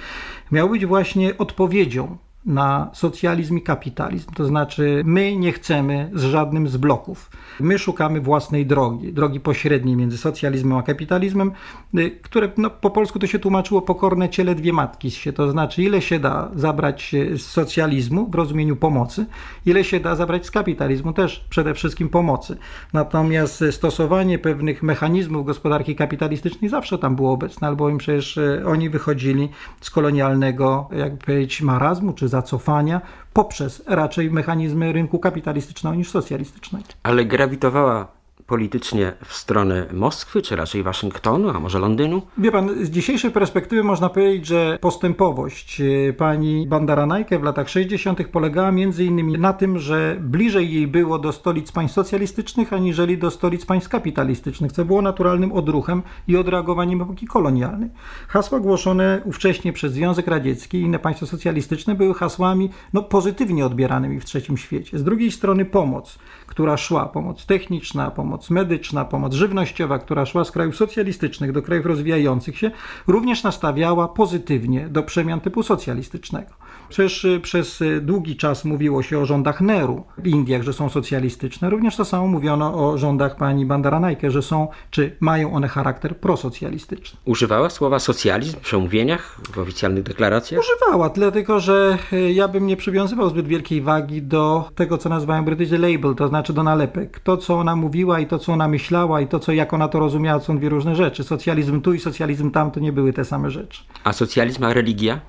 miał 0.52 0.70
być 0.70 0.86
właśnie 0.86 1.38
odpowiedzią 1.38 2.18
na 2.46 2.90
socjalizm 2.94 3.58
i 3.58 3.62
kapitalizm. 3.62 4.32
To 4.32 4.46
znaczy, 4.46 5.02
my 5.06 5.36
nie 5.36 5.52
chcemy 5.52 6.12
z 6.14 6.24
żadnym 6.24 6.68
z 6.68 6.78
bloków. 6.78 7.30
My 7.60 7.80
szukamy 7.80 8.22
własnej 8.22 8.66
drogi, 8.66 9.14
drogi 9.14 9.40
pośredniej 9.40 9.96
między 9.96 10.18
socjalizmem 10.18 10.78
a 10.78 10.84
kapitalizmem, 10.84 11.52
y, 11.98 12.12
które 12.12 12.52
no, 12.58 12.70
po 12.70 12.90
polsku 12.90 13.20
to 13.20 13.28
się 13.28 13.40
tłumaczyło 13.40 13.82
pokorne 13.82 14.30
ciele 14.30 14.56
dwie 14.56 14.74
matki 14.74 15.12
się. 15.12 15.34
To 15.34 15.52
znaczy, 15.52 15.84
ile 15.84 16.02
się 16.02 16.20
da 16.20 16.52
zabrać 16.56 17.16
z 17.36 17.42
socjalizmu 17.42 18.30
w 18.30 18.36
rozumieniu 18.36 18.76
pomocy, 18.76 19.26
ile 19.66 19.84
się 19.84 20.00
da 20.00 20.16
zabrać 20.16 20.46
z 20.46 20.52
kapitalizmu 20.52 21.14
też 21.14 21.46
przede 21.50 21.74
wszystkim 21.74 22.10
pomocy. 22.10 22.58
Natomiast 22.94 23.64
stosowanie 23.72 24.40
pewnych 24.40 24.84
mechanizmów 24.84 25.46
gospodarki 25.46 25.96
kapitalistycznej 25.96 26.70
zawsze 26.70 26.98
tam 26.98 27.16
było 27.16 27.32
obecne, 27.32 27.68
albowiem 27.68 27.98
przecież 27.98 28.38
y, 28.38 28.64
oni 28.66 28.90
wychodzili 28.90 29.50
z 29.82 29.90
kolonialnego, 29.90 30.90
jakby 30.96 31.18
powiedzieć, 31.18 31.62
marazmu 31.62 32.14
czy 32.14 32.31
zacofania 32.32 33.02
poprzez 33.34 33.84
raczej 33.88 34.32
mechanizmy 34.32 34.94
rynku 34.94 35.20
kapitalistycznego 35.20 35.96
niż 35.96 36.12
socjalistycznego. 36.12 36.86
Ale 37.04 37.26
grawitowała 37.26 38.21
politycznie 38.52 39.14
w 39.26 39.34
stronę 39.34 39.86
Moskwy, 39.94 40.42
czy 40.42 40.56
raczej 40.56 40.84
Waszyngtonu, 40.84 41.50
a 41.50 41.60
może 41.60 41.80
Londynu? 41.80 42.22
Wie 42.38 42.52
pan, 42.52 42.86
z 42.86 42.90
dzisiejszej 42.90 43.32
perspektywy 43.32 43.84
można 43.84 44.10
powiedzieć, 44.10 44.46
że 44.46 44.78
postępowość 44.82 45.82
e, 45.82 46.14
pani 46.14 46.68
Bandaranajke 46.68 47.40
w 47.40 47.44
latach 47.44 47.70
60. 47.70 48.28
polegała 48.28 48.72
między 48.72 49.06
innymi 49.06 49.40
na 49.40 49.54
tym, 49.54 49.80
że 49.80 50.18
bliżej 50.20 50.74
jej 50.74 50.88
było 50.88 51.20
do 51.20 51.32
stolic 51.32 51.72
państw 51.72 51.96
socjalistycznych, 51.96 52.74
aniżeli 52.74 53.18
do 53.18 53.32
stolic 53.32 53.66
państw 53.66 53.90
kapitalistycznych, 53.90 54.72
co 54.72 54.86
było 54.86 55.02
naturalnym 55.02 55.52
odruchem 55.52 56.02
i 56.28 56.38
odreagowaniem 56.38 57.02
epoki 57.02 57.28
kolonialnej. 57.28 57.90
Hasła 58.28 58.60
głoszone 58.60 59.22
ówcześnie 59.26 59.74
przez 59.74 59.94
Związek 59.94 60.28
Radziecki 60.28 60.78
i 60.78 60.82
inne 60.82 61.00
państwa 61.00 61.26
socjalistyczne 61.26 61.96
były 61.96 62.14
hasłami 62.14 62.70
no, 62.94 63.04
pozytywnie 63.04 63.66
odbieranymi 63.66 64.20
w 64.20 64.26
trzecim 64.26 64.58
świecie. 64.58 65.00
Z 65.00 65.04
drugiej 65.04 65.32
strony 65.32 65.66
pomoc, 65.66 66.20
która 66.52 66.78
szła, 66.78 67.06
pomoc 67.06 67.46
techniczna, 67.46 68.12
pomoc 68.12 68.50
medyczna, 68.50 69.06
pomoc 69.06 69.34
żywnościowa, 69.34 70.00
która 70.00 70.26
szła 70.26 70.44
z 70.44 70.52
krajów 70.52 70.76
socjalistycznych 70.76 71.52
do 71.52 71.62
krajów 71.62 71.86
rozwijających 71.86 72.58
się, 72.58 72.72
również 73.08 73.44
nastawiała 73.44 74.08
pozytywnie 74.08 74.90
do 74.90 75.04
przemian 75.04 75.42
typu 75.42 75.64
socjalistycznego. 75.64 76.52
Przecież 76.90 77.26
y, 77.26 77.40
przez 77.40 77.82
y, 77.82 78.02
długi 78.02 78.36
czas 78.36 78.66
mówiło 78.66 79.04
się 79.04 79.20
o 79.20 79.26
rządach 79.26 79.62
Neru 79.62 80.04
w 80.18 80.28
Indiach, 80.28 80.62
że 80.62 80.74
są 80.74 80.90
socjalistyczne. 80.90 81.70
Również 81.70 81.96
to 81.96 82.06
samo 82.06 82.28
mówiono 82.28 82.90
o 82.90 82.98
rządach 82.98 83.36
pani 83.36 83.66
Bandaranajke, 83.66 84.32
że 84.32 84.42
są, 84.42 84.68
czy 84.90 85.16
mają 85.20 85.54
one 85.54 85.68
charakter 85.68 86.18
prosocjalistyczny. 86.18 87.20
Używała 87.26 87.70
słowa 87.70 88.00
socjalizm 88.00 88.58
w 88.58 88.62
przemówieniach, 88.62 89.38
w 89.54 89.58
oficjalnych 89.58 90.04
deklaracjach? 90.04 90.62
Używała, 90.62 91.10
dlatego 91.10 91.60
że 91.60 91.98
y, 92.14 92.32
ja 92.32 92.48
bym 92.48 92.68
nie 92.68 92.78
przywiązywał 92.78 93.30
zbyt 93.30 93.48
wielkiej 93.48 93.82
wagi 93.82 94.22
do 94.22 94.70
tego, 94.76 94.98
co 94.98 95.10
nazywają 95.10 95.46
British 95.46 95.72
Label, 95.72 96.16
to 96.16 96.28
znaczy 96.28 96.41
do 96.50 96.64
nalepek. 96.64 97.20
To, 97.20 97.38
co 97.38 97.60
ona 97.60 97.76
mówiła 97.76 98.20
i 98.20 98.28
to, 98.28 98.40
co 98.40 98.54
ona 98.54 98.68
myślała 98.68 99.22
i 99.22 99.28
to, 99.28 99.40
co 99.40 99.52
jak 99.52 99.74
ona 99.74 99.88
to 99.88 100.00
rozumiała, 100.00 100.40
są 100.40 100.58
dwie 100.58 100.70
różne 100.70 100.96
rzeczy. 100.96 101.24
Socjalizm 101.24 101.82
tu 101.82 101.94
i 101.94 102.00
socjalizm 102.00 102.52
tam 102.52 102.72
to 102.72 102.80
nie 102.80 102.94
były 102.94 103.14
te 103.14 103.26
same 103.26 103.52
rzeczy. 103.52 103.84
A 104.04 104.14
socjalizm, 104.14 104.64
a 104.64 104.74
religia? 104.74 105.20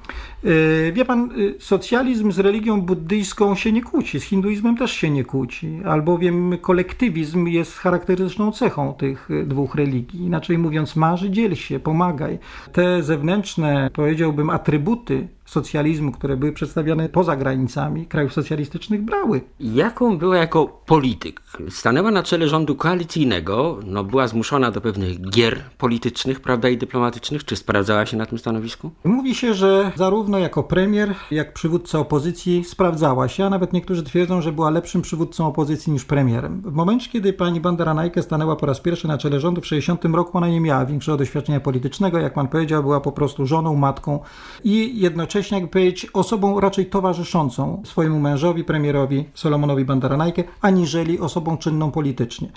Wie 0.92 1.04
pan, 1.04 1.30
socjalizm 1.58 2.32
z 2.32 2.38
religią 2.38 2.80
buddyjską 2.80 3.54
się 3.54 3.72
nie 3.72 3.82
kłóci, 3.82 4.20
z 4.20 4.22
hinduizmem 4.22 4.76
też 4.76 4.92
się 4.92 5.10
nie 5.10 5.24
kłóci, 5.24 5.80
albowiem 5.84 6.58
kolektywizm 6.60 7.46
jest 7.46 7.78
charakterystyczną 7.78 8.52
cechą 8.52 8.94
tych 8.94 9.28
dwóch 9.46 9.74
religii. 9.74 10.24
Inaczej 10.24 10.58
mówiąc, 10.58 10.96
marzy, 10.96 11.30
dziel 11.30 11.54
się, 11.54 11.80
pomagaj. 11.80 12.38
Te 12.72 13.02
zewnętrzne, 13.02 13.90
powiedziałbym, 13.94 14.50
atrybuty 14.50 15.28
socjalizmu, 15.52 16.12
które 16.12 16.36
były 16.36 16.52
przedstawiane 16.52 17.08
poza 17.08 17.36
granicami 17.36 18.06
krajów 18.06 18.32
socjalistycznych, 18.32 19.02
brały. 19.02 19.40
Jaką 19.60 20.18
była 20.18 20.36
jako 20.36 20.66
polityk? 20.66 21.42
Stanęła 21.68 22.10
na 22.10 22.22
czele 22.22 22.48
rządu 22.48 22.74
koalicyjnego, 22.74 23.78
no 23.86 24.04
była 24.04 24.28
zmuszona 24.28 24.70
do 24.70 24.80
pewnych 24.80 25.30
gier 25.30 25.60
politycznych, 25.78 26.40
prawda, 26.40 26.68
i 26.68 26.78
dyplomatycznych. 26.78 27.44
Czy 27.44 27.56
sprawdzała 27.56 28.06
się 28.06 28.16
na 28.16 28.26
tym 28.26 28.38
stanowisku? 28.38 28.90
Mówi 29.04 29.34
się, 29.34 29.54
że 29.54 29.92
zarówno 29.96 30.38
jako 30.38 30.62
premier, 30.62 31.14
jak 31.30 31.54
przywódca 31.54 31.98
opozycji 31.98 32.64
sprawdzała 32.64 33.28
się, 33.28 33.44
a 33.44 33.50
nawet 33.50 33.72
niektórzy 33.72 34.02
twierdzą, 34.02 34.42
że 34.42 34.52
była 34.52 34.70
lepszym 34.70 35.02
przywódcą 35.02 35.46
opozycji 35.46 35.92
niż 35.92 36.04
premierem. 36.04 36.62
W 36.64 36.72
momencie, 36.72 37.10
kiedy 37.10 37.32
pani 37.32 37.60
Bandaranajke 37.60 38.22
stanęła 38.22 38.56
po 38.56 38.66
raz 38.66 38.80
pierwszy 38.80 39.08
na 39.08 39.18
czele 39.18 39.40
rządu 39.40 39.60
w 39.60 39.66
60 39.66 40.04
roku, 40.04 40.38
ona 40.38 40.48
nie 40.48 40.60
miała 40.60 40.86
większego 40.86 41.18
doświadczenia 41.18 41.60
politycznego, 41.60 42.18
jak 42.18 42.34
pan 42.34 42.48
powiedział, 42.48 42.82
była 42.82 43.00
po 43.00 43.12
prostu 43.12 43.46
żoną, 43.46 43.76
matką 43.76 44.20
i 44.64 45.00
jednocześnie 45.00 45.41
jakby 45.50 45.68
powiedzieć, 45.68 46.06
osobą 46.12 46.60
raczej 46.60 46.86
towarzyszącą 46.86 47.82
swojemu 47.84 48.20
mężowi, 48.20 48.64
premierowi 48.64 49.24
Solomonowi 49.34 49.84
Bandaranajke, 49.84 50.44
aniżeli 50.60 51.20
osobą 51.20 51.56
czynną 51.56 51.90
politycznie. 51.90 52.48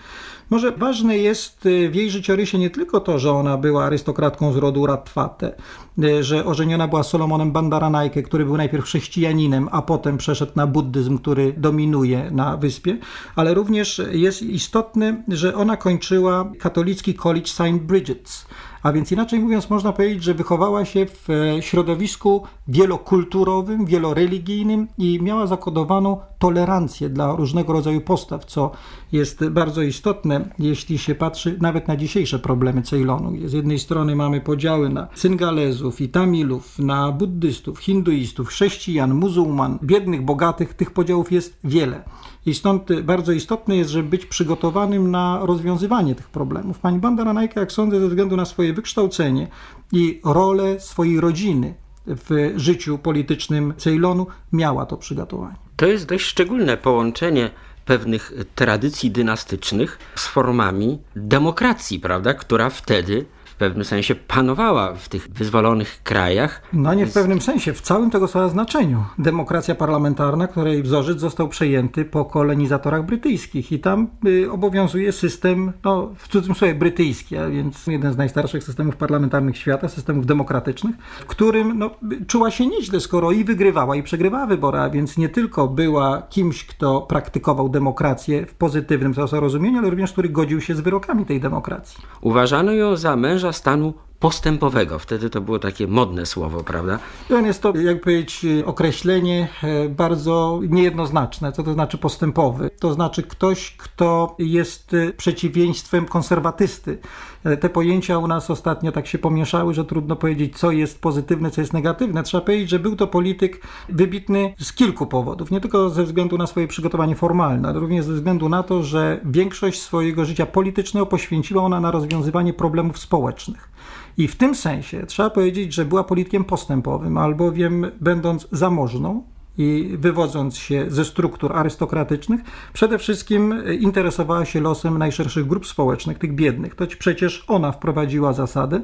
Może 0.50 0.72
ważne 0.72 1.18
jest 1.18 1.66
y, 1.66 1.90
w 1.90 1.96
jej 1.96 2.12
życiorysie 2.12 2.58
nie 2.58 2.70
tylko 2.70 3.00
to, 3.00 3.20
że 3.20 3.32
ona 3.32 3.58
była 3.58 3.86
arystokratką 3.86 4.54
z 4.54 4.58
rodu 4.58 4.86
Ratwate, 4.86 5.56
y, 6.04 6.24
że 6.24 6.46
ożeniona 6.46 6.88
była 6.88 7.04
Solomonem 7.04 7.52
Bandaranajke, 7.52 8.24
który 8.24 8.46
był 8.46 8.58
najpierw 8.58 8.86
chrześcijaninem, 8.86 9.70
a 9.72 9.82
potem 9.82 10.18
przeszedł 10.18 10.52
na 10.56 10.68
buddyzm, 10.68 11.18
który 11.18 11.54
dominuje 11.58 12.32
na 12.32 12.58
wyspie, 12.58 12.98
ale 13.36 13.54
również 13.54 14.02
jest 14.12 14.42
istotne, 14.42 15.24
że 15.28 15.56
ona 15.56 15.78
kończyła 15.78 16.52
katolicki 16.60 17.14
College 17.14 17.48
St. 17.48 17.62
Bridget's, 17.88 18.46
a 18.86 18.92
więc 18.92 19.12
inaczej 19.12 19.40
mówiąc, 19.40 19.70
można 19.70 19.94
powiedzieć, 19.94 20.24
że 20.24 20.34
wychowała 20.34 20.86
się 20.86 21.06
w 21.06 21.30
e, 21.30 21.62
środowisku 21.62 22.44
wielokulturowym, 22.68 23.86
wieloreligijnym 23.86 24.88
i 24.98 25.22
miała 25.22 25.48
zakodowaną 25.48 26.18
tolerancję 26.40 27.10
dla 27.10 27.36
różnego 27.36 27.74
rodzaju 27.74 28.02
postaw, 28.02 28.46
co 28.46 28.72
jest 29.12 29.50
bardzo 29.50 29.82
istotne, 29.82 30.50
jeśli 30.60 30.98
się 30.98 31.16
patrzy 31.16 31.58
nawet 31.62 31.88
na 31.88 31.96
dzisiejsze 31.96 32.40
problemy 32.40 32.82
Ceylonu. 32.82 33.32
Z 33.46 33.54
jednej 33.54 33.80
strony 33.80 34.16
mamy 34.16 34.42
podziały 34.42 34.90
na 34.90 35.08
Syngalezów 35.16 36.02
i 36.02 36.10
Tamilów, 36.10 36.80
na 36.80 37.12
buddystów, 37.12 37.80
hinduistów, 37.80 38.48
chrześcijan, 38.48 39.14
muzułman, 39.14 39.80
biednych, 39.84 40.22
bogatych. 40.22 40.74
Tych 40.74 40.92
podziałów 40.92 41.32
jest 41.32 41.60
wiele. 41.64 42.04
I 42.46 42.54
stąd 42.54 43.02
bardzo 43.02 43.32
istotne 43.32 43.78
jest, 43.78 43.90
żeby 43.90 44.10
być 44.10 44.26
przygotowanym 44.26 45.12
na 45.12 45.40
rozwiązywanie 45.44 46.16
tych 46.16 46.30
problemów. 46.30 46.80
Pani 46.80 47.00
Bandaranajka, 47.00 47.60
jak 47.60 47.72
sądzę, 47.72 48.00
ze 48.00 48.08
względu 48.08 48.36
na 48.36 48.46
swoje 48.46 48.74
wykształcenie 48.74 49.48
i 49.92 50.22
rolę 50.26 50.80
swojej 50.80 51.20
rodziny 51.20 51.74
w 52.08 52.54
życiu 52.56 52.98
politycznym 52.98 53.74
Ceylonu, 53.78 54.28
miała 54.54 54.86
to 54.86 54.98
przygotowanie. 54.98 55.56
To 55.76 55.86
jest 55.86 56.06
dość 56.06 56.26
szczególne 56.26 56.78
połączenie 56.78 57.50
pewnych 57.86 58.34
tradycji 58.56 59.12
dynastycznych 59.12 60.00
z 60.16 60.28
formami 60.28 61.00
demokracji, 61.16 62.00
prawda, 62.00 62.34
która 62.34 62.70
wtedy 62.70 63.26
w 63.56 63.58
pewnym 63.58 63.86
sensie 63.86 64.16
panowała 64.16 64.94
w 64.94 65.10
tych 65.10 65.28
wyzwolonych 65.28 66.04
krajach. 66.04 66.62
No 66.74 66.94
nie 66.94 67.06
w 67.06 67.14
pewnym 67.14 67.42
sensie, 67.42 67.74
w 67.74 67.82
całym 67.82 68.12
tego 68.12 68.28
słowa 68.28 68.50
znaczeniu. 68.50 69.04
Demokracja 69.18 69.76
parlamentarna, 69.76 70.48
której 70.48 70.84
wzorzec 70.84 71.20
został 71.20 71.48
przejęty 71.48 72.06
po 72.06 72.26
kolonizatorach 72.26 73.06
brytyjskich 73.06 73.72
i 73.72 73.80
tam 73.80 74.08
y, 74.26 74.52
obowiązuje 74.52 75.12
system, 75.12 75.72
no 75.84 76.10
w 76.18 76.28
cudzysłowie 76.28 76.76
brytyjski, 76.76 77.38
a 77.38 77.50
więc 77.50 77.88
jeden 77.88 78.14
z 78.14 78.18
najstarszych 78.18 78.64
systemów 78.64 78.96
parlamentarnych 78.96 79.58
świata, 79.58 79.90
systemów 79.90 80.26
demokratycznych, 80.26 80.96
w 81.20 81.26
którym 81.26 81.80
no, 81.80 81.90
czuła 82.28 82.52
się 82.52 82.68
nieźle, 82.68 83.00
skoro 83.00 83.32
i 83.32 83.44
wygrywała 83.44 83.96
i 83.96 84.04
przegrywała 84.04 84.46
wybory, 84.46 84.80
a 84.80 84.90
więc 84.90 85.18
nie 85.18 85.30
tylko 85.30 85.68
była 85.68 86.22
kimś, 86.30 86.66
kto 86.66 87.02
praktykował 87.02 87.70
demokrację 87.70 88.46
w 88.46 88.54
pozytywnym 88.54 89.14
rozumieniu, 89.32 89.80
ale 89.80 89.90
również 89.90 90.12
który 90.12 90.30
godził 90.30 90.62
się 90.62 90.76
z 90.76 90.80
wyrokami 90.80 91.26
tej 91.26 91.40
demokracji. 91.40 92.04
Uważano 92.22 92.72
ją 92.72 92.96
za 92.96 93.16
męża 93.16 93.45
stanu 93.54 93.94
postępowego. 94.20 95.00
Wtedy 95.00 95.30
to 95.30 95.42
było 95.42 95.60
takie 95.60 95.88
modne 95.88 96.26
słowo, 96.26 96.64
prawda? 96.64 97.00
Jest 97.30 97.62
to, 97.62 97.78
jak 97.78 98.02
powiedzieć, 98.02 98.46
określenie 98.66 99.48
e, 99.64 99.90
bardzo 99.90 100.60
niejednoznaczne. 100.70 101.52
Co 101.52 101.64
to 101.64 101.74
znaczy 101.74 101.98
postępowy? 101.98 102.70
To 102.80 102.94
znaczy 102.94 103.24
ktoś, 103.24 103.76
kto 103.78 104.36
jest 104.40 104.94
e, 104.94 105.14
przeciwieństwem 105.14 106.06
konserwatysty. 106.06 106.98
E, 107.46 107.58
te 107.58 107.70
pojęcia 107.70 108.18
u 108.18 108.28
nas 108.28 108.50
ostatnio 108.50 108.92
tak 108.92 109.08
się 109.08 109.18
pomieszały, 109.18 109.74
że 109.74 109.86
trudno 109.86 110.16
powiedzieć, 110.16 110.58
co 110.58 110.72
jest 110.72 111.02
pozytywne, 111.02 111.52
co 111.52 111.62
jest 111.62 111.74
negatywne. 111.74 112.24
Trzeba 112.24 112.46
powiedzieć, 112.46 112.70
że 112.70 112.80
był 112.80 112.96
to 112.96 113.08
polityk 113.08 113.62
wybitny 113.90 114.54
z 114.60 114.74
kilku 114.74 115.06
powodów. 115.06 115.52
Nie 115.52 115.62
tylko 115.62 115.90
ze 115.90 116.04
względu 116.04 116.38
na 116.38 116.48
swoje 116.48 116.68
przygotowanie 116.68 117.16
formalne, 117.16 117.70
ale 117.70 117.80
również 117.80 118.06
ze 118.06 118.14
względu 118.14 118.50
na 118.50 118.64
to, 118.64 118.84
że 118.84 119.20
większość 119.26 119.82
swojego 119.82 120.26
życia 120.26 120.46
politycznego 120.46 121.06
poświęciła 121.06 121.64
ona 121.64 121.80
na 121.80 121.92
rozwiązywanie 121.92 122.54
problemów 122.54 122.98
społecznych. 122.98 123.70
I 124.18 124.28
w 124.28 124.36
tym 124.36 124.56
sensie 124.56 125.06
trzeba 125.06 125.30
powiedzieć, 125.30 125.74
że 125.74 125.86
była 125.86 126.04
politykiem 126.04 126.44
postępowym, 126.44 127.18
albowiem 127.18 127.92
będąc 128.02 128.48
zamożną, 128.52 129.24
i 129.58 129.96
wywodząc 130.00 130.58
się 130.58 130.86
ze 130.88 131.06
struktur 131.06 131.54
arystokratycznych, 131.54 132.42
przede 132.74 132.98
wszystkim 132.98 133.64
interesowała 133.80 134.46
się 134.46 134.62
losem 134.62 134.98
najszerszych 134.98 135.48
grup 135.48 135.68
społecznych, 135.68 136.18
tych 136.18 136.36
biednych. 136.36 136.76
To 136.76 136.86
przecież 137.00 137.46
ona 137.48 137.72
wprowadziła 137.72 138.34
zasadę 138.34 138.82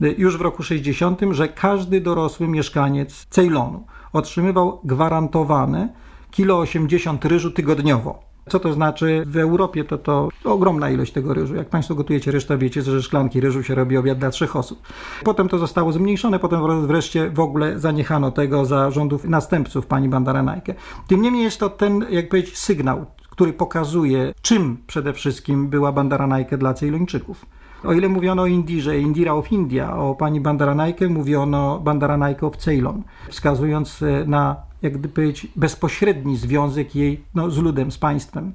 już 0.00 0.36
w 0.36 0.40
roku 0.40 0.62
60, 0.62 1.20
że 1.30 1.48
każdy 1.48 2.00
dorosły 2.00 2.48
mieszkaniec 2.48 3.26
Ceylonu 3.30 3.86
otrzymywał 4.12 4.80
gwarantowane 4.84 5.92
kilo 6.30 6.58
80 6.58 7.24
ryżu 7.24 7.50
tygodniowo. 7.50 8.29
Co 8.48 8.60
to 8.60 8.72
znaczy? 8.72 9.22
W 9.26 9.36
Europie 9.36 9.84
to 9.84 9.98
to 9.98 10.28
ogromna 10.44 10.90
ilość 10.90 11.12
tego 11.12 11.34
ryżu. 11.34 11.54
Jak 11.54 11.68
Państwo 11.68 11.94
gotujecie 11.94 12.30
ryż, 12.30 12.46
wiecie, 12.58 12.82
że 12.82 13.02
szklanki 13.02 13.40
ryżu 13.40 13.62
się 13.62 13.74
robi 13.74 13.96
obiad 13.96 14.18
dla 14.18 14.30
trzech 14.30 14.56
osób. 14.56 14.82
Potem 15.24 15.48
to 15.48 15.58
zostało 15.58 15.92
zmniejszone, 15.92 16.38
potem 16.38 16.86
wreszcie 16.86 17.30
w 17.30 17.40
ogóle 17.40 17.78
zaniechano 17.78 18.30
tego 18.30 18.64
za 18.64 18.90
rządów 18.90 19.24
następców 19.24 19.86
pani 19.86 20.08
Bandaranajkę. 20.08 20.74
Tym 21.06 21.22
niemniej 21.22 21.44
jest 21.44 21.60
to 21.60 21.70
ten, 21.70 22.06
jak 22.10 22.28
powiedzieć, 22.28 22.58
sygnał, 22.58 23.06
który 23.30 23.52
pokazuje, 23.52 24.34
czym 24.42 24.76
przede 24.86 25.12
wszystkim 25.12 25.68
była 25.68 25.92
Bandaranajkę 25.92 26.58
dla 26.58 26.74
Cejlończyków. 26.74 27.46
O 27.84 27.92
ile 27.92 28.08
mówiono 28.08 28.42
o 28.42 28.46
Indirze, 28.46 28.98
Indira 28.98 29.32
of 29.32 29.52
India, 29.52 29.96
o 29.96 30.14
pani 30.14 30.40
Bandaranajkę 30.40 31.08
mówiono 31.08 31.80
Bandaranajkę 31.80 32.46
of 32.46 32.56
Ceylon, 32.56 33.02
wskazując 33.28 34.02
e, 34.02 34.24
na 34.26 34.69
jak 34.82 34.92
gdyby 34.92 35.08
powiedzieć, 35.08 35.46
bezpośredni 35.56 36.36
związek 36.36 36.94
jej 36.94 37.24
no, 37.34 37.50
z 37.50 37.58
ludem, 37.58 37.90
z 37.90 37.98
państwem. 37.98 38.52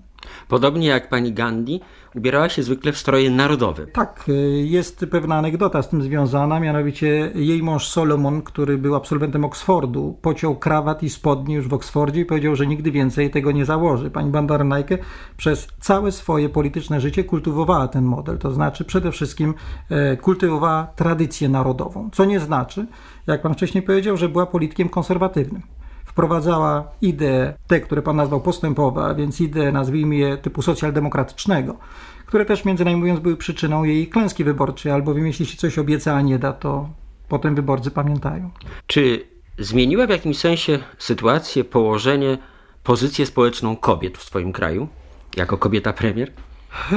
Podobnie 0.47 0.87
jak 0.87 1.09
pani 1.09 1.33
Gandhi, 1.33 1.81
ubierała 2.15 2.49
się 2.49 2.63
zwykle 2.63 2.91
w 2.91 2.97
stroje 2.97 3.29
narodowe. 3.29 3.87
Tak, 3.87 4.25
y, 4.29 4.33
jest 4.65 5.05
pewna 5.11 5.35
anegdota 5.35 5.81
z 5.81 5.89
tym 5.89 6.01
związana, 6.01 6.59
mianowicie 6.59 7.31
jej 7.35 7.63
mąż 7.63 7.87
Solomon, 7.87 8.41
który 8.41 8.77
był 8.77 8.95
absolwentem 8.95 9.45
Oksfordu, 9.45 10.17
pociął 10.21 10.55
krawat 10.55 11.03
i 11.03 11.09
spodnie 11.09 11.55
już 11.55 11.67
w 11.67 11.73
Oksfordzie 11.73 12.21
i 12.21 12.25
powiedział, 12.25 12.55
że 12.55 12.67
nigdy 12.67 12.91
więcej 12.91 13.29
tego 13.29 13.51
nie 13.51 13.65
założy. 13.65 14.11
Pani 14.11 14.31
Bandarnajke 14.31 14.97
przez 15.37 15.67
całe 15.79 16.11
swoje 16.11 16.49
polityczne 16.49 17.01
życie 17.01 17.23
kultywowała 17.23 17.87
ten 17.87 18.03
model, 18.03 18.37
to 18.37 18.51
znaczy 18.51 18.85
przede 18.85 19.11
wszystkim 19.11 19.53
e, 19.89 20.17
kultywowała 20.17 20.87
tradycję 20.95 21.49
narodową, 21.49 22.09
co 22.13 22.25
nie 22.25 22.39
znaczy, 22.39 22.87
jak 23.27 23.41
pan 23.41 23.53
wcześniej 23.53 23.83
powiedział, 23.83 24.17
że 24.17 24.29
była 24.29 24.45
politykiem 24.45 24.89
konserwatywnym 24.89 25.74
wprowadzała 26.15 26.91
idee, 27.01 27.53
te, 27.67 27.81
które 27.81 28.01
pan 28.01 28.15
nazwał 28.15 28.41
postępowe, 28.41 29.03
a 29.03 29.13
więc 29.13 29.41
idee, 29.41 29.71
nazwijmy 29.73 30.15
je 30.15 30.37
typu 30.37 30.61
socjaldemokratycznego, 30.61 31.75
które 32.25 32.45
też 32.45 32.65
między 32.65 32.83
innymi 32.83 32.99
mówiąc 32.99 33.19
były 33.19 33.37
przyczyną 33.37 33.83
jej 33.83 34.07
klęski 34.07 34.43
wyborczej, 34.43 34.91
albowiem 34.91 35.27
jeśli 35.27 35.45
się 35.45 35.57
coś 35.57 35.79
obieca, 35.79 36.15
a 36.15 36.21
nie 36.21 36.39
da, 36.39 36.53
to 36.53 36.89
potem 37.29 37.55
wyborcy 37.55 37.91
pamiętają. 37.91 38.49
Czy 38.87 39.27
zmieniła 39.59 40.07
w 40.07 40.09
jakimś 40.09 40.37
sensie 40.37 40.79
sytuację, 40.97 41.63
położenie, 41.63 42.37
pozycję 42.83 43.25
społeczną 43.25 43.75
kobiet 43.75 44.17
w 44.17 44.23
swoim 44.23 44.53
kraju, 44.53 44.87
jako 45.37 45.57
kobieta 45.57 45.93
premier? 45.93 46.31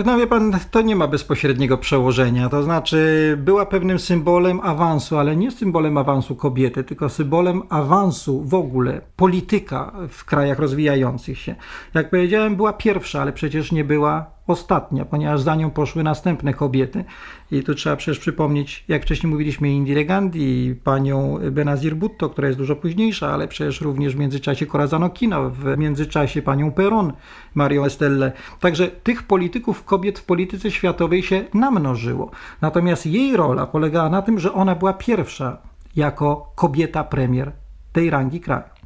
No 0.05 0.19
wie 0.19 0.27
pan, 0.27 0.53
to 0.71 0.81
nie 0.81 0.97
ma 0.97 1.07
bezpośredniego 1.07 1.79
przełożenia. 1.79 2.49
To 2.49 2.63
znaczy, 2.63 3.35
była 3.41 3.67
pewnym 3.67 3.99
symbolem 3.99 4.61
awansu, 4.61 5.19
ale 5.19 5.37
nie 5.37 5.51
symbolem 5.51 5.99
awansu 5.99 6.37
kobiety, 6.37 6.85
tylko 6.85 7.09
symbolem 7.09 7.63
awansu 7.69 8.45
w 8.45 8.55
ogóle 8.55 9.01
polityka 9.17 9.93
w 10.09 10.25
krajach 10.25 10.59
rozwijających 10.59 11.39
się. 11.39 11.55
Jak 11.95 12.11
powiedziałem, 12.11 12.57
była 12.57 12.73
pierwsza, 12.73 13.23
ale 13.23 13.33
przecież 13.33 13.73
nie 13.73 13.85
była 13.85 14.38
ostatnia, 14.51 15.05
ponieważ 15.05 15.41
za 15.41 15.55
nią 15.55 15.71
poszły 15.71 16.03
następne 16.03 16.55
kobiety. 16.55 17.05
I 17.51 17.63
tu 17.63 17.75
trzeba 17.75 17.97
przecież 17.97 18.19
przypomnieć, 18.19 18.85
jak 18.89 19.03
wcześniej 19.03 19.31
mówiliśmy, 19.31 19.71
Indire 19.71 20.05
Gandhi, 20.05 20.75
panią 20.85 21.39
Benazir 21.51 21.97
Bhutto, 21.97 22.31
która 22.31 22.49
jest 22.49 22.59
dużo 22.59 22.77
późniejsza, 22.77 23.33
ale 23.35 23.49
przecież 23.49 23.81
również 23.81 24.17
w 24.17 24.19
międzyczasie 24.19 24.67
Corazon 24.67 25.11
Kino, 25.11 25.51
w 25.51 25.79
międzyczasie 25.79 26.43
panią 26.43 26.73
Peron, 26.73 27.13
Marią 27.55 27.85
Estelle. 27.85 28.33
Także 28.61 28.89
tych 28.89 29.23
polityków 29.23 29.85
kobiet 29.85 30.19
w 30.19 30.25
polityce 30.25 30.71
światowej 30.71 31.23
się 31.23 31.45
namnożyło. 31.55 32.31
Natomiast 32.61 33.07
jej 33.07 33.37
rola 33.37 33.67
polegała 33.67 34.09
na 34.09 34.23
tym, 34.23 34.39
że 34.39 34.53
ona 34.53 34.75
była 34.75 34.93
pierwsza 34.93 35.59
jako 35.97 36.53
kobieta 36.55 37.05
premier 37.05 37.53
tej 37.93 38.11
rangi 38.11 38.41
kraju. 38.41 38.78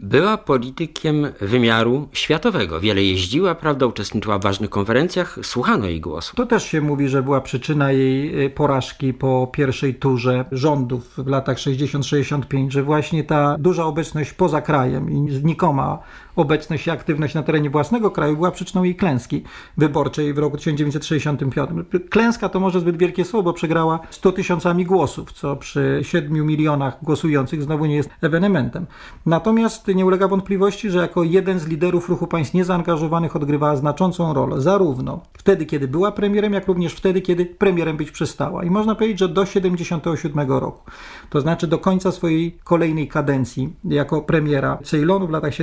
Była 0.00 0.36
politykiem 0.36 1.26
wymiaru 1.40 2.08
światowego. 2.12 2.80
Wiele 2.80 3.02
jeździła, 3.02 3.54
prawda, 3.54 3.86
uczestniczyła 3.86 4.38
w 4.38 4.42
ważnych 4.42 4.70
konferencjach, 4.70 5.38
słuchano 5.42 5.86
jej 5.86 6.00
głosu. 6.00 6.36
To 6.36 6.46
też 6.46 6.64
się 6.64 6.80
mówi, 6.80 7.08
że 7.08 7.22
była 7.22 7.40
przyczyna 7.40 7.92
jej 7.92 8.44
y, 8.44 8.50
porażki 8.50 9.14
po 9.14 9.50
pierwszej 9.52 9.94
turze 9.94 10.44
rządów 10.52 11.14
w 11.18 11.26
latach 11.26 11.56
60-65, 11.56 12.70
że 12.70 12.82
właśnie 12.82 13.24
ta 13.24 13.56
duża 13.58 13.84
obecność 13.84 14.32
poza 14.32 14.60
krajem 14.60 15.10
i 15.10 15.30
znikoma 15.30 15.98
obecność 16.36 16.86
i 16.86 16.90
aktywność 16.90 17.34
na 17.34 17.42
terenie 17.42 17.70
własnego 17.70 18.10
kraju 18.10 18.36
była 18.36 18.50
przyczyną 18.50 18.84
jej 18.84 18.96
klęski 18.96 19.42
wyborczej 19.76 20.34
w 20.34 20.38
roku 20.38 20.56
1965. 20.56 21.70
Klęska 22.10 22.48
to 22.48 22.60
może 22.60 22.80
zbyt 22.80 22.96
wielkie 22.96 23.24
słowo, 23.24 23.52
przegrała 23.52 24.00
100 24.10 24.32
tysiącami 24.32 24.84
głosów, 24.84 25.32
co 25.32 25.56
przy 25.56 26.00
7 26.02 26.46
milionach 26.46 26.98
głosujących 27.02 27.62
znowu 27.62 27.86
nie 27.86 27.96
jest 27.96 28.10
ewenementem. 28.22 28.86
Natomiast 29.26 29.88
nie 29.88 30.06
ulega 30.06 30.28
wątpliwości, 30.28 30.90
że 30.90 30.98
jako 30.98 31.22
jeden 31.22 31.58
z 31.58 31.66
liderów 31.66 32.08
ruchu 32.08 32.26
państw 32.26 32.54
niezaangażowanych 32.54 33.36
odgrywała 33.36 33.76
znaczącą 33.76 34.34
rolę, 34.34 34.60
zarówno 34.60 35.20
wtedy, 35.32 35.66
kiedy 35.66 35.88
była 35.88 36.12
premierem, 36.12 36.52
jak 36.52 36.66
również 36.66 36.94
wtedy, 36.94 37.20
kiedy 37.20 37.46
premierem 37.46 37.96
być 37.96 38.10
przestała. 38.10 38.64
I 38.64 38.70
można 38.70 38.94
powiedzieć, 38.94 39.18
że 39.18 39.28
do 39.28 39.46
77 39.46 40.48
roku, 40.48 40.90
to 41.30 41.40
znaczy 41.40 41.66
do 41.66 41.78
końca 41.78 42.12
swojej 42.12 42.58
kolejnej 42.64 43.08
kadencji 43.08 43.72
jako 43.84 44.22
premiera 44.22 44.78
Ceylonu 44.84 45.26
w 45.26 45.30
latach 45.30 45.54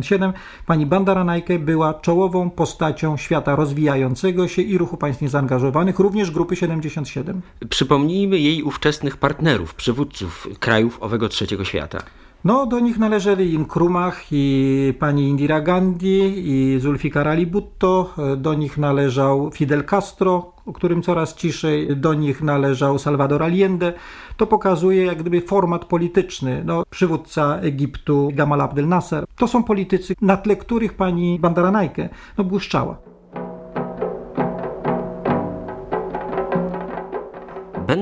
70-70 0.00 0.32
pani 0.66 0.86
Bandaranajke 0.86 1.58
była 1.58 1.94
czołową 1.94 2.50
postacią 2.50 3.16
świata 3.16 3.56
rozwijającego 3.56 4.48
się 4.48 4.62
i 4.62 4.78
ruchu 4.78 4.96
państw 4.96 5.22
niezaangażowanych, 5.22 5.98
również 5.98 6.30
grupy 6.30 6.56
77. 6.56 7.40
Przypomnijmy 7.68 8.38
jej 8.38 8.62
ówczesnych 8.62 9.16
partnerów, 9.16 9.74
przywódców 9.74 10.48
krajów 10.60 11.02
owego 11.02 11.28
trzeciego 11.28 11.64
świata. 11.64 11.98
No, 12.44 12.66
do 12.66 12.80
nich 12.80 12.98
należeli 12.98 13.58
Nkrumah 13.58 14.32
i 14.32 14.94
pani 14.98 15.28
Indira 15.28 15.60
Gandhi 15.60 16.34
i 16.36 16.80
Zulfikar 16.80 17.28
Ali 17.28 17.46
Bhutto, 17.46 18.14
do 18.36 18.54
nich 18.54 18.78
należał 18.78 19.50
Fidel 19.50 19.84
Castro, 19.84 20.52
o 20.66 20.72
którym 20.72 21.02
coraz 21.02 21.34
ciszej, 21.34 21.96
do 21.96 22.14
nich 22.14 22.42
należał 22.42 22.98
Salvador 22.98 23.42
Allende. 23.42 23.92
To 24.36 24.46
pokazuje 24.46 25.04
jak 25.04 25.18
gdyby 25.18 25.40
format 25.40 25.84
polityczny. 25.84 26.62
No, 26.64 26.82
przywódca 26.90 27.56
Egiptu 27.56 28.30
Gamal 28.34 28.60
Abdel 28.60 28.88
Nasser. 28.88 29.24
To 29.36 29.48
są 29.48 29.62
politycy, 29.62 30.14
na 30.20 30.36
tle 30.36 30.56
których 30.56 30.94
pani 30.94 31.38
Bandaranajke 31.38 32.08
no, 32.38 32.44
błyszczała. 32.44 33.13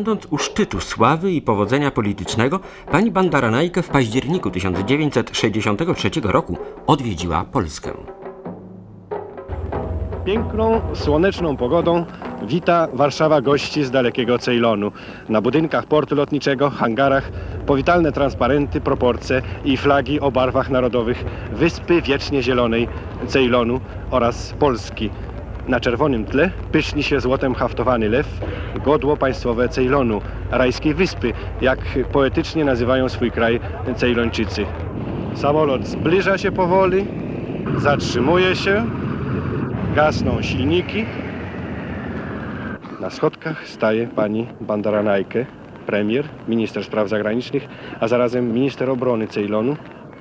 Będąc 0.03 0.27
u 0.31 0.39
szczytu 0.39 0.81
sławy 0.81 1.33
i 1.33 1.43
powodzenia 1.43 1.91
politycznego, 1.91 2.61
pani 2.91 3.11
Bandaranajke 3.11 3.83
w 3.83 3.89
październiku 3.89 4.51
1963 4.51 6.11
roku 6.23 6.57
odwiedziła 6.87 7.45
Polskę. 7.45 7.91
Piękną, 10.25 10.81
słoneczną 10.95 11.57
pogodą 11.57 12.05
wita 12.47 12.89
Warszawa 12.93 13.41
gości 13.41 13.85
z 13.85 13.91
dalekiego 13.91 14.39
Ceylonu. 14.39 14.93
Na 15.29 15.41
budynkach 15.41 15.87
portu 15.87 16.15
lotniczego, 16.15 16.71
hangarach, 16.71 17.31
powitalne 17.67 18.13
transparenty, 18.13 18.81
proporcje 18.81 19.43
i 19.65 19.77
flagi 19.77 20.21
o 20.21 20.31
barwach 20.31 20.71
narodowych 20.71 21.25
Wyspy 21.53 22.03
Wiecznie 22.03 22.43
Zielonej 22.43 22.89
Ceylonu 23.27 23.81
oraz 24.11 24.55
Polski. 24.59 25.11
Na 25.69 25.81
czerwonym 25.81 26.25
tle 26.25 26.51
pyszni 26.73 27.03
się 27.03 27.21
złotem 27.21 27.55
haftowany 27.55 28.09
lew, 28.09 28.41
godło 28.85 29.17
państwowe 29.17 29.69
Ceylonu, 29.69 30.21
rajskiej 30.51 30.95
wyspy, 30.95 31.33
jak 31.61 31.79
poetycznie 32.13 32.65
nazywają 32.65 33.09
swój 33.09 33.31
kraj 33.31 33.61
Ceylończycy. 33.97 34.67
Samolot 35.35 35.87
zbliża 35.87 36.39
się 36.39 36.53
powoli, 36.53 37.07
zatrzymuje 37.79 38.57
się, 38.57 38.87
gasną 39.97 40.43
silniki. 40.43 41.05
Na 43.01 43.11
schodkach 43.11 43.69
staje 43.69 44.07
pani 44.07 44.47
Bandaranajke, 44.61 45.47
premier, 45.87 46.25
minister 46.49 46.85
spraw 46.85 47.09
zagranicznych, 47.09 47.69
a 48.01 48.09
zarazem 48.09 48.53
minister 48.53 48.91
obrony 48.91 49.27
Ceylonu. 49.27 49.77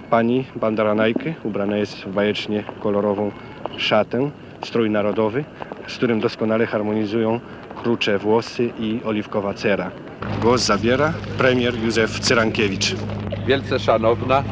Pani 0.09 0.45
Bandaranajke 0.55 1.33
ubrana 1.43 1.77
jest 1.77 1.95
w 2.03 2.13
bajecznie 2.13 2.63
kolorową 2.79 3.31
szatę, 3.77 4.31
strój 4.63 4.89
narodowy, 4.89 5.43
z 5.87 5.97
którym 5.97 6.19
doskonale 6.19 6.65
harmonizują 6.65 7.39
krucze 7.83 8.17
włosy 8.17 8.69
i 8.79 9.01
oliwkowa 9.05 9.53
cera. 9.53 9.91
Głos 10.41 10.61
zabiera 10.61 11.13
premier 11.37 11.75
Józef 11.83 12.19
Cyrankiewicz. 12.19 12.95
Wielce 13.47 13.79
szanowna 13.79 14.43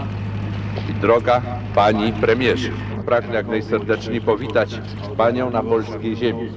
i 0.89 0.93
droga 0.93 1.41
pani 1.75 2.13
premierze. 2.13 2.69
Pragnę 3.05 3.35
jak 3.35 3.47
najserdeczniej 3.47 4.21
powitać 4.21 4.81
panią 5.17 5.51
na 5.51 5.63
polskiej 5.63 6.15
ziemi. 6.15 6.49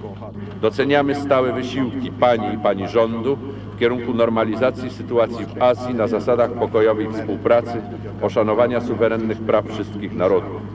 Doceniamy 0.61 1.15
stałe 1.15 1.53
wysiłki 1.53 2.11
pani 2.11 2.55
i 2.55 2.59
pani 2.59 2.89
rządu 2.89 3.39
w 3.77 3.79
kierunku 3.79 4.15
normalizacji 4.15 4.91
sytuacji 4.91 5.47
w 5.47 5.63
Azji 5.63 5.95
na 5.95 6.07
zasadach 6.07 6.53
pokojowej 6.53 7.09
współpracy, 7.13 7.83
poszanowania 8.21 8.81
suwerennych 8.81 9.39
praw 9.39 9.69
wszystkich 9.69 10.15
narodów. 10.15 10.72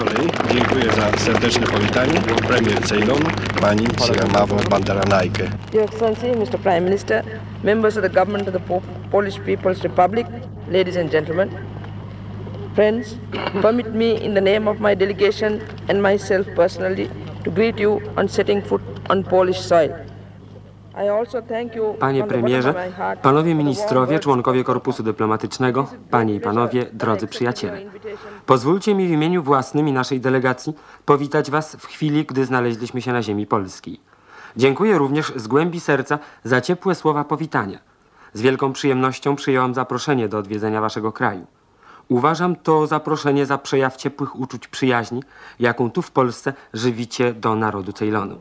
Kolei 0.00 0.28
dziękuję 0.54 0.84
za 0.92 1.18
serdeczne 1.18 1.66
powitanie 1.66 2.20
premier 2.48 2.82
Ceylonu, 2.82 3.26
pani. 3.60 3.86
Your 5.72 5.84
Excellency, 5.84 6.26
Mr. 6.26 6.58
Prime 6.58 6.80
Minister, 6.80 7.24
members 7.64 7.96
of 7.96 8.02
the 8.02 8.08
government 8.08 8.48
of 8.48 8.54
the 8.54 8.80
Polish 9.10 9.38
People's 9.38 9.82
Republic, 9.82 10.26
ladies 10.68 10.96
and 10.96 11.12
gentlemen, 11.12 11.50
friends, 12.74 13.16
permit 13.62 13.94
me 13.94 14.24
in 14.24 14.34
the 14.34 14.40
name 14.40 14.70
of 14.70 14.80
my 14.80 14.96
delegation 14.96 15.60
and 15.88 16.02
myself 16.02 16.46
personally 16.56 17.10
to 17.44 17.50
greet 17.50 17.78
you 17.78 18.00
on 18.16 18.28
setting 18.28 18.62
foot 18.62 18.82
on 19.10 19.22
Polish 19.22 19.60
soil. 19.60 20.09
Panie 21.98 22.24
premierze, 22.24 22.74
panowie 23.22 23.54
ministrowie, 23.54 24.18
członkowie 24.18 24.64
korpusu 24.64 25.02
dyplomatycznego, 25.02 25.86
panie 26.10 26.34
i 26.34 26.40
panowie, 26.40 26.86
drodzy 26.92 27.26
przyjaciele. 27.26 27.80
Pozwólcie 28.46 28.94
mi 28.94 29.08
w 29.08 29.10
imieniu 29.10 29.42
własnym 29.42 29.88
i 29.88 29.92
naszej 29.92 30.20
delegacji 30.20 30.74
powitać 31.04 31.50
was 31.50 31.76
w 31.76 31.86
chwili, 31.86 32.24
gdy 32.24 32.44
znaleźliśmy 32.44 33.02
się 33.02 33.12
na 33.12 33.22
ziemi 33.22 33.46
polskiej. 33.46 34.00
Dziękuję 34.56 34.98
również 34.98 35.32
z 35.36 35.48
głębi 35.48 35.80
serca 35.80 36.18
za 36.44 36.60
ciepłe 36.60 36.94
słowa 36.94 37.24
powitania. 37.24 37.78
Z 38.32 38.40
wielką 38.40 38.72
przyjemnością 38.72 39.36
przyjąłem 39.36 39.74
zaproszenie 39.74 40.28
do 40.28 40.38
odwiedzenia 40.38 40.80
waszego 40.80 41.12
kraju. 41.12 41.46
Uważam 42.08 42.56
to 42.56 42.86
zaproszenie 42.86 43.46
za 43.46 43.58
przejaw 43.58 43.96
ciepłych 43.96 44.36
uczuć 44.36 44.68
przyjaźni, 44.68 45.22
jaką 45.60 45.90
tu 45.90 46.02
w 46.02 46.10
Polsce 46.10 46.52
żywicie 46.74 47.34
do 47.34 47.54
narodu 47.54 47.92
Ceylonu. 47.92 48.38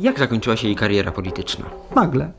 Jak 0.00 0.18
zakończyła 0.18 0.56
się 0.56 0.66
jej 0.66 0.76
kariera 0.76 1.12
polityczna? 1.12 1.64
Nagle. 1.96 2.32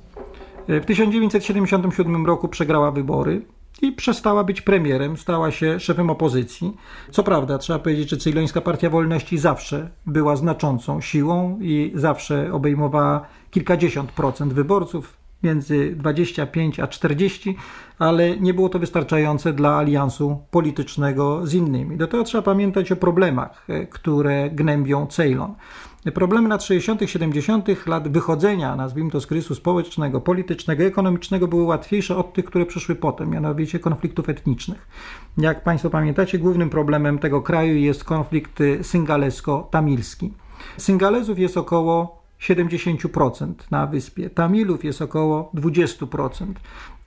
W 0.67 0.85
1977 0.85 2.25
roku 2.25 2.47
przegrała 2.47 2.91
wybory 2.91 3.41
i 3.81 3.91
przestała 3.91 4.43
być 4.43 4.61
premierem, 4.61 5.17
stała 5.17 5.51
się 5.51 5.79
szefem 5.79 6.09
opozycji. 6.09 6.73
Co 7.11 7.23
prawda, 7.23 7.57
trzeba 7.57 7.79
powiedzieć, 7.79 8.09
że 8.09 8.17
Ceylońska 8.17 8.61
Partia 8.61 8.89
Wolności 8.89 9.37
zawsze 9.37 9.89
była 10.05 10.35
znaczącą 10.35 11.01
siłą 11.01 11.59
i 11.61 11.91
zawsze 11.95 12.53
obejmowała 12.53 13.25
kilkadziesiąt 13.51 14.11
procent 14.11 14.53
wyborców, 14.53 15.17
między 15.43 15.95
25 15.95 16.79
a 16.79 16.87
40, 16.87 17.57
ale 17.99 18.37
nie 18.37 18.53
było 18.53 18.69
to 18.69 18.79
wystarczające 18.79 19.53
dla 19.53 19.77
aliansu 19.77 20.37
politycznego 20.51 21.47
z 21.47 21.53
innymi. 21.53 21.97
Do 21.97 22.07
tego 22.07 22.23
trzeba 22.23 22.41
pamiętać 22.41 22.91
o 22.91 22.95
problemach, 22.95 23.65
e, 23.69 23.87
które 23.87 24.49
gnębią 24.49 25.07
Ceylon. 25.07 25.55
Problemy 26.13 26.49
lat 26.49 26.63
60., 26.63 27.09
70. 27.09 27.87
lat 27.87 28.07
wychodzenia, 28.07 28.75
nazwijmy 28.75 29.11
to 29.11 29.21
z 29.21 29.27
kryzysu 29.27 29.55
społecznego, 29.55 30.21
politycznego, 30.21 30.83
ekonomicznego 30.83 31.47
były 31.47 31.63
łatwiejsze 31.63 32.17
od 32.17 32.33
tych, 32.33 32.45
które 32.45 32.65
przyszły 32.65 32.95
potem, 32.95 33.29
mianowicie 33.29 33.79
konfliktów 33.79 34.29
etnicznych. 34.29 34.87
Jak 35.37 35.63
Państwo 35.63 35.89
pamiętacie, 35.89 36.39
głównym 36.39 36.69
problemem 36.69 37.19
tego 37.19 37.41
kraju 37.41 37.75
jest 37.75 38.03
konflikt 38.03 38.59
syngalesko-tamilski. 38.81 40.29
Syngalezów 40.77 41.39
jest 41.39 41.57
około 41.57 42.18
70% 42.41 43.53
na 43.71 43.87
wyspie, 43.87 44.29
Tamilów 44.29 44.83
jest 44.83 45.01
około 45.01 45.51
20%. 45.55 46.45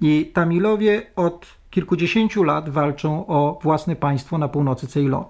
I 0.00 0.30
Tamilowie 0.34 1.02
od 1.16 1.46
kilkudziesięciu 1.70 2.42
lat 2.42 2.68
walczą 2.68 3.26
o 3.26 3.58
własne 3.62 3.96
państwo 3.96 4.38
na 4.38 4.48
północy 4.48 4.86
Ceylonu. 4.86 5.26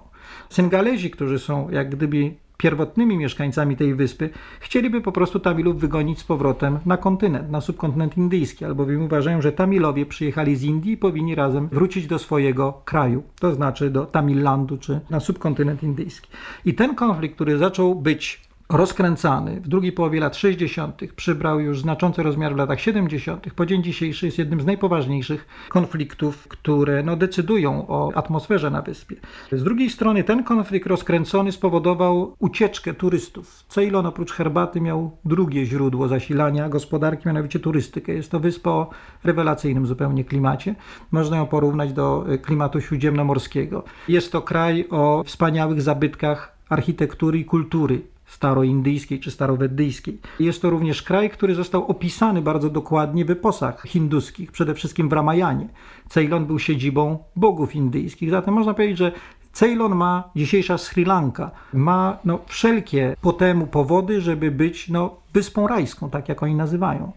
Syngalezi, 0.49 1.11
którzy 1.11 1.39
są 1.39 1.69
jak 1.69 1.89
gdyby 1.89 2.33
pierwotnymi 2.57 3.17
mieszkańcami 3.17 3.77
tej 3.77 3.95
wyspy, 3.95 4.29
chcieliby 4.59 5.01
po 5.01 5.11
prostu 5.11 5.39
Tamilów 5.39 5.79
wygonić 5.79 6.19
z 6.19 6.23
powrotem 6.23 6.79
na 6.85 6.97
kontynent, 6.97 7.51
na 7.51 7.61
subkontynent 7.61 8.17
indyjski, 8.17 8.65
albowiem 8.65 9.03
uważają, 9.03 9.41
że 9.41 9.51
Tamilowie 9.51 10.05
przyjechali 10.05 10.55
z 10.55 10.63
Indii 10.63 10.93
i 10.93 10.97
powinni 10.97 11.35
razem 11.35 11.67
wrócić 11.67 12.07
do 12.07 12.19
swojego 12.19 12.81
kraju, 12.85 13.23
to 13.39 13.55
znaczy 13.55 13.89
do 13.89 14.05
Tamillandu 14.05 14.77
czy 14.77 14.99
na 15.09 15.19
subkontynent 15.19 15.83
indyjski. 15.83 16.29
I 16.65 16.73
ten 16.73 16.95
konflikt, 16.95 17.35
który 17.35 17.57
zaczął 17.57 17.95
być 17.95 18.41
rozkręcany 18.73 19.61
w 19.61 19.67
drugiej 19.67 19.91
połowie 19.91 20.19
lat 20.19 20.35
60., 20.35 21.01
przybrał 21.15 21.59
już 21.59 21.81
znaczący 21.81 22.23
rozmiar 22.23 22.53
w 22.53 22.57
latach 22.57 22.79
70., 22.79 23.53
po 23.55 23.65
dzień 23.65 23.83
dzisiejszy 23.83 24.25
jest 24.25 24.37
jednym 24.37 24.61
z 24.61 24.65
najpoważniejszych 24.65 25.47
konfliktów, 25.69 26.47
które 26.47 27.03
no, 27.03 27.15
decydują 27.15 27.87
o 27.87 28.11
atmosferze 28.15 28.69
na 28.69 28.81
wyspie. 28.81 29.15
Z 29.51 29.63
drugiej 29.63 29.89
strony 29.89 30.23
ten 30.23 30.43
konflikt 30.43 30.87
rozkręcony 30.87 31.51
spowodował 31.51 32.35
ucieczkę 32.39 32.93
turystów. 32.93 33.63
Ceylon 33.67 34.05
oprócz 34.05 34.31
herbaty 34.31 34.81
miał 34.81 35.17
drugie 35.25 35.65
źródło 35.65 36.07
zasilania 36.07 36.69
gospodarki, 36.69 37.27
mianowicie 37.27 37.59
turystykę. 37.59 38.13
Jest 38.13 38.31
to 38.31 38.39
wyspa 38.39 38.69
o 38.69 38.89
rewelacyjnym 39.23 39.87
zupełnie 39.87 40.25
klimacie. 40.25 40.75
Można 41.11 41.37
ją 41.37 41.45
porównać 41.45 41.93
do 41.93 42.25
klimatu 42.41 42.81
śródziemnomorskiego. 42.81 43.83
Jest 44.07 44.31
to 44.31 44.41
kraj 44.41 44.87
o 44.89 45.23
wspaniałych 45.25 45.81
zabytkach 45.81 46.53
architektury 46.69 47.39
i 47.39 47.45
kultury 47.45 48.12
staroindyjskiej 48.33 49.19
czy 49.19 49.31
starowedyjskiej. 49.31 50.19
Jest 50.39 50.61
to 50.61 50.69
również 50.69 51.01
kraj, 51.01 51.29
który 51.29 51.55
został 51.55 51.85
opisany 51.87 52.41
bardzo 52.41 52.69
dokładnie 52.69 53.25
w 53.25 53.31
eposach 53.31 53.83
hinduskich, 53.87 54.51
przede 54.51 54.73
wszystkim 54.73 55.09
w 55.09 55.13
Ramayanie. 55.13 55.67
Ceylon 56.09 56.45
był 56.45 56.59
siedzibą 56.59 57.17
bogów 57.35 57.75
indyjskich, 57.75 58.29
zatem 58.29 58.53
można 58.53 58.73
powiedzieć, 58.73 58.97
że 58.97 59.11
Ceylon 59.51 59.95
ma, 59.95 60.29
dzisiejsza 60.35 60.77
Sri 60.77 61.05
Lanka, 61.05 61.51
ma 61.73 62.17
no, 62.25 62.39
wszelkie 62.47 63.15
po 63.21 63.33
temu 63.33 63.67
powody, 63.67 64.21
żeby 64.21 64.51
być 64.51 64.89
no, 64.89 65.15
wyspą 65.33 65.67
rajską, 65.67 66.09
tak 66.09 66.29
jak 66.29 66.43
oni 66.43 66.55
nazywają. 66.55 67.11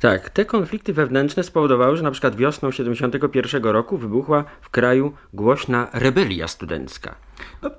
Tak, 0.00 0.30
te 0.30 0.44
konflikty 0.44 0.92
wewnętrzne 0.92 1.42
spowodowały, 1.42 1.96
że 1.96 2.02
na 2.02 2.10
przykład 2.10 2.36
wiosną 2.36 2.70
71 2.70 3.64
roku 3.64 3.98
wybuchła 3.98 4.44
w 4.60 4.70
kraju 4.70 5.12
głośna 5.32 5.88
rebelia 5.92 6.48
studencka. 6.48 7.14
No, 7.62 7.70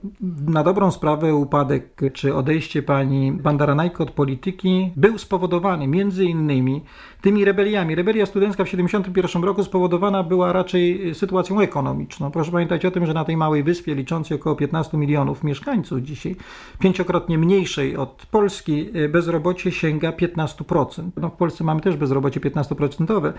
na 0.47 0.63
dobrą 0.63 0.91
sprawę 0.91 1.35
upadek 1.35 2.01
czy 2.13 2.35
odejście 2.35 2.83
pani 2.83 3.31
Bandaranajko 3.31 4.03
od 4.03 4.11
polityki 4.11 4.91
był 4.95 5.17
spowodowany 5.17 5.87
między 5.87 6.25
innymi 6.25 6.81
tymi 7.21 7.45
rebeliami. 7.45 7.95
Rebelia 7.95 8.25
studencka 8.25 8.63
w 8.63 8.67
1971 8.67 9.43
roku 9.43 9.63
spowodowana 9.63 10.23
była 10.23 10.53
raczej 10.53 11.15
sytuacją 11.15 11.59
ekonomiczną. 11.59 12.31
Proszę 12.31 12.51
pamiętać 12.51 12.85
o 12.85 12.91
tym, 12.91 13.05
że 13.05 13.13
na 13.13 13.25
tej 13.25 13.37
małej 13.37 13.63
wyspie 13.63 13.95
liczącej 13.95 14.37
około 14.37 14.55
15 14.55 14.97
milionów 14.97 15.43
mieszkańców 15.43 16.01
dzisiaj, 16.01 16.35
pięciokrotnie 16.79 17.37
mniejszej 17.37 17.97
od 17.97 18.25
Polski, 18.31 18.89
bezrobocie 19.09 19.71
sięga 19.71 20.11
15%. 20.11 21.03
No, 21.17 21.29
w 21.29 21.33
Polsce 21.33 21.63
mamy 21.63 21.81
też 21.81 21.97
bezrobocie 21.97 22.39
15%, 22.39 23.33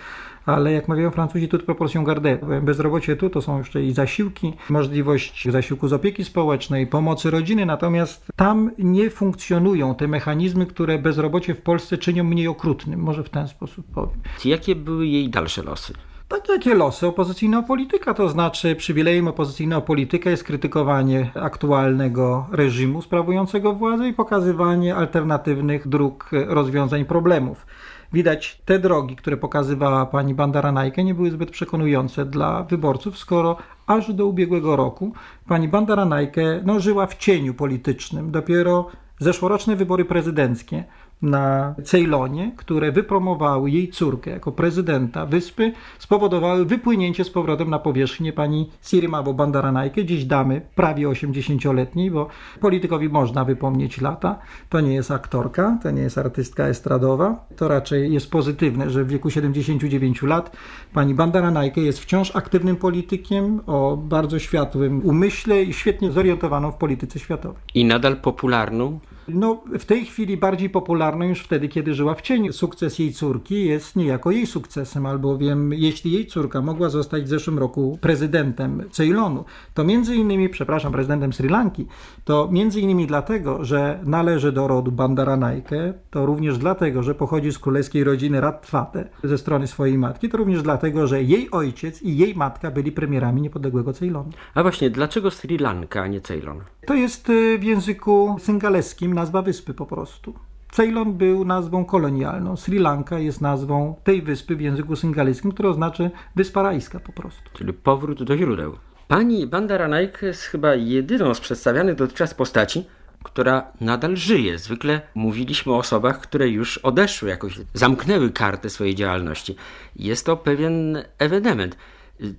ale 0.47 0.73
jak 0.73 0.89
mawiają 0.89 1.11
Francuzi, 1.11 1.49
tu 1.49 1.59
proporcją 1.59 2.05
garde. 2.05 2.39
Bezrobocie 2.63 3.17
tu 3.17 3.31
to 3.31 3.43
są 3.43 3.59
jeszcze 3.59 3.83
i 3.83 3.93
zasiłki, 3.93 4.53
możliwość 4.71 5.49
zasiłku 5.51 5.89
z 5.89 5.93
opieki 6.07 6.25
społecznej, 6.25 6.87
pomocy 6.87 7.31
rodziny, 7.31 7.67
natomiast 7.67 8.27
tam 8.37 8.71
nie 8.79 9.11
funkcjonują 9.11 9.95
te 9.95 10.09
mechanizmy, 10.09 10.67
które 10.67 10.99
bezrobocie 10.99 11.55
w 11.55 11.61
Polsce 11.61 11.99
czynią 11.99 12.25
mniej 12.25 12.49
okrutnym. 12.49 13.01
Może 13.01 13.25
w 13.25 13.29
ten 13.31 13.49
sposób 13.49 13.87
powiem. 13.95 14.19
Jakie 14.45 14.75
były 14.77 15.07
jej 15.07 15.29
dalsze 15.29 15.63
losy? 15.63 15.93
Tak 16.29 16.49
jakie 16.49 16.75
losy 16.75 17.07
opozycyjnego 17.07 17.63
polityka, 17.63 18.15
to 18.15 18.29
znaczy 18.29 18.77
przywilejem 18.77 19.29
opozycyjnego 19.29 19.83
polityka 19.83 20.31
jest 20.31 20.45
krytykowanie 20.45 21.31
aktualnego 21.35 22.47
reżimu 22.53 23.03
sprawującego 23.03 23.73
władzę 23.73 24.09
i 24.09 24.13
pokazywanie 24.13 24.95
alternatywnych 24.95 25.89
dróg 25.89 26.31
rozwiązań 26.47 27.05
problemów. 27.05 27.67
Widać, 28.13 28.63
te 28.65 28.79
drogi, 28.79 29.17
które 29.17 29.37
pokazywała 29.37 30.07
pani 30.07 30.35
Bandaranajkę, 30.35 31.05
nie 31.05 31.15
były 31.15 31.31
zbyt 31.31 31.51
przekonujące 31.51 32.25
dla 32.25 32.63
wyborców, 32.63 33.19
skoro 33.19 33.57
aż 33.87 34.13
do 34.13 34.27
ubiegłego 34.27 34.77
roku 34.77 35.13
pani 35.49 35.69
Bandaranajkę 35.69 36.61
no, 36.65 36.81
żyła 36.81 37.07
w 37.07 37.17
cieniu 37.17 37.55
politycznym. 37.55 38.31
Dopiero 38.31 38.89
zeszłoroczne 39.19 39.77
wybory 39.77 40.05
prezydenckie 40.05 40.85
na 41.23 41.75
Ceylonie, 41.85 42.53
które 42.57 42.93
wypromowały 42.93 43.71
jej 43.71 43.89
córkę 43.89 44.31
jako 44.31 44.53
prezydenta 44.53 45.27
wyspy, 45.27 45.73
spowodowały 45.99 46.65
wypłynięcie 46.65 47.25
z 47.25 47.31
powrotem 47.31 47.71
na 47.71 47.79
powierzchnię 47.79 48.33
pani 48.33 48.71
Sirimavo 48.83 49.35
Bandaranajkę, 49.35 50.05
dziś 50.05 50.25
damy 50.25 50.61
prawie 50.75 51.09
80-letniej, 51.09 52.11
bo 52.11 52.29
politykowi 52.61 53.09
można 53.09 53.45
wypomnieć 53.45 54.01
lata. 54.01 54.39
To 54.69 54.81
nie 54.81 54.95
jest 54.95 55.11
aktorka, 55.11 55.79
to 55.83 55.91
nie 55.91 56.03
jest 56.03 56.19
artystka 56.19 56.65
estradowa. 56.65 57.47
To 57.57 57.69
raczej 57.69 58.13
jest 58.13 58.31
pozytywne, 58.31 58.91
że 58.91 59.05
w 59.05 59.09
wieku 59.09 59.31
79 59.31 60.23
lat 60.23 60.57
pani 60.93 61.15
Bandaranajkę 61.15 61.81
jest 61.81 61.99
wciąż 61.99 62.37
aktywnym 62.37 62.77
politykiem 62.77 63.61
o 63.67 63.97
bardzo 63.97 64.39
światłym 64.39 65.07
umyśle 65.07 65.63
i 65.63 65.73
świetnie 65.73 66.13
zorientowaną 66.13 66.73
w 66.73 66.77
polityce 66.77 67.19
światowej. 67.19 67.63
I 67.75 67.85
nadal 67.85 68.17
popularną? 68.17 68.99
No, 69.29 69.63
w 69.79 69.85
tej 69.85 70.05
chwili 70.05 70.37
bardziej 70.37 70.71
popularną 70.71 71.25
już 71.25 71.41
wtedy, 71.41 71.69
kiedy 71.69 71.95
żyła 71.95 72.15
w 72.15 72.23
cieniu. 72.23 72.53
Sukces 72.53 72.99
jej 72.99 73.13
córki 73.13 73.67
jest 73.67 73.97
niejako 73.97 74.31
jej 74.31 74.47
sukcesem, 74.47 75.07
albowiem 75.07 75.73
jeśli 75.73 76.13
jej 76.13 76.27
córka 76.27 76.63
mogła 76.63 76.89
zostać 76.89 77.23
w 77.23 77.29
zeszłym 77.29 77.59
roku 77.59 77.99
prezydentem 78.01 78.85
Ceylonu, 78.91 79.45
to 79.75 79.85
między 79.85 80.17
innymi, 80.17 80.49
przepraszam, 80.49 80.93
prezydentem 80.93 81.33
Sri 81.33 81.49
Lanki, 81.49 81.87
to 82.25 82.49
między 82.53 82.81
innymi 82.81 83.07
dlatego, 83.07 83.65
że 83.65 84.01
należy 84.05 84.53
do 84.53 84.69
rodu 84.69 84.93
Bandaranajke, 84.93 85.95
to 86.11 86.27
również 86.27 86.59
dlatego, 86.59 87.03
że 87.03 87.15
pochodzi 87.15 87.53
z 87.53 87.59
królewskiej 87.59 88.05
rodziny 88.05 88.41
Ratwate 88.41 89.09
ze 89.25 89.39
strony 89.39 89.67
swojej 89.67 89.99
matki, 89.99 90.29
to 90.29 90.37
również 90.37 90.63
dlatego, 90.63 91.07
że 91.07 91.23
jej 91.23 91.51
ojciec 91.51 92.03
i 92.03 92.17
jej 92.17 92.35
matka 92.35 92.71
byli 92.71 92.93
premierami 92.93 93.43
niepodległego 93.43 93.93
Ceylonu. 93.93 94.31
A 94.55 94.63
właśnie, 94.63 94.91
dlaczego 94.91 95.31
Sri 95.31 95.59
Lanka, 95.59 96.03
a 96.03 96.07
nie 96.07 96.21
Ceylon? 96.21 96.61
To 96.87 96.95
jest 96.95 97.31
y, 97.31 97.59
w 97.59 97.65
języku 97.65 98.37
syngaleskim 98.41 99.16
nazwa 99.17 99.43
wyspy 99.43 99.75
po 99.75 99.87
prostu. 99.87 100.35
Ceylon 100.71 101.13
był 101.13 101.45
nazwą 101.45 101.85
kolonialną. 101.85 102.57
Sri 102.57 102.79
Lanka 102.79 103.19
jest 103.19 103.41
nazwą 103.41 103.95
tej 104.05 104.23
wyspy 104.23 104.57
w 104.57 104.61
języku 104.61 104.97
syngaleskim, 104.97 105.53
która 105.53 105.69
oznacza 105.69 106.05
wyspa 106.37 106.63
rajska 106.63 107.01
po 107.01 107.13
prostu. 107.13 107.43
Czyli 107.53 107.73
powrót 107.73 108.23
do 108.23 108.37
źródeł. 108.37 108.77
Pani 109.09 109.47
Bandaranaik 109.47 110.23
jest 110.23 110.43
chyba 110.43 110.75
jedyną 110.75 111.35
z 111.35 111.41
przedstawianych 111.41 111.95
dotychczas 111.95 112.35
postaci, 112.35 112.85
która 113.23 113.73
nadal 113.81 114.17
żyje. 114.17 114.59
Zwykle 114.59 115.01
mówiliśmy 115.15 115.73
o 115.73 115.79
osobach, 115.79 116.21
które 116.21 116.49
już 116.49 116.79
odeszły, 116.79 117.29
jakoś 117.29 117.61
zamknęły 117.75 118.31
kartę 118.31 118.71
swojej 118.71 118.95
działalności. 118.95 119.57
Jest 119.97 120.27
to 120.27 120.37
pewien 120.37 121.03
ewenement. 121.19 121.77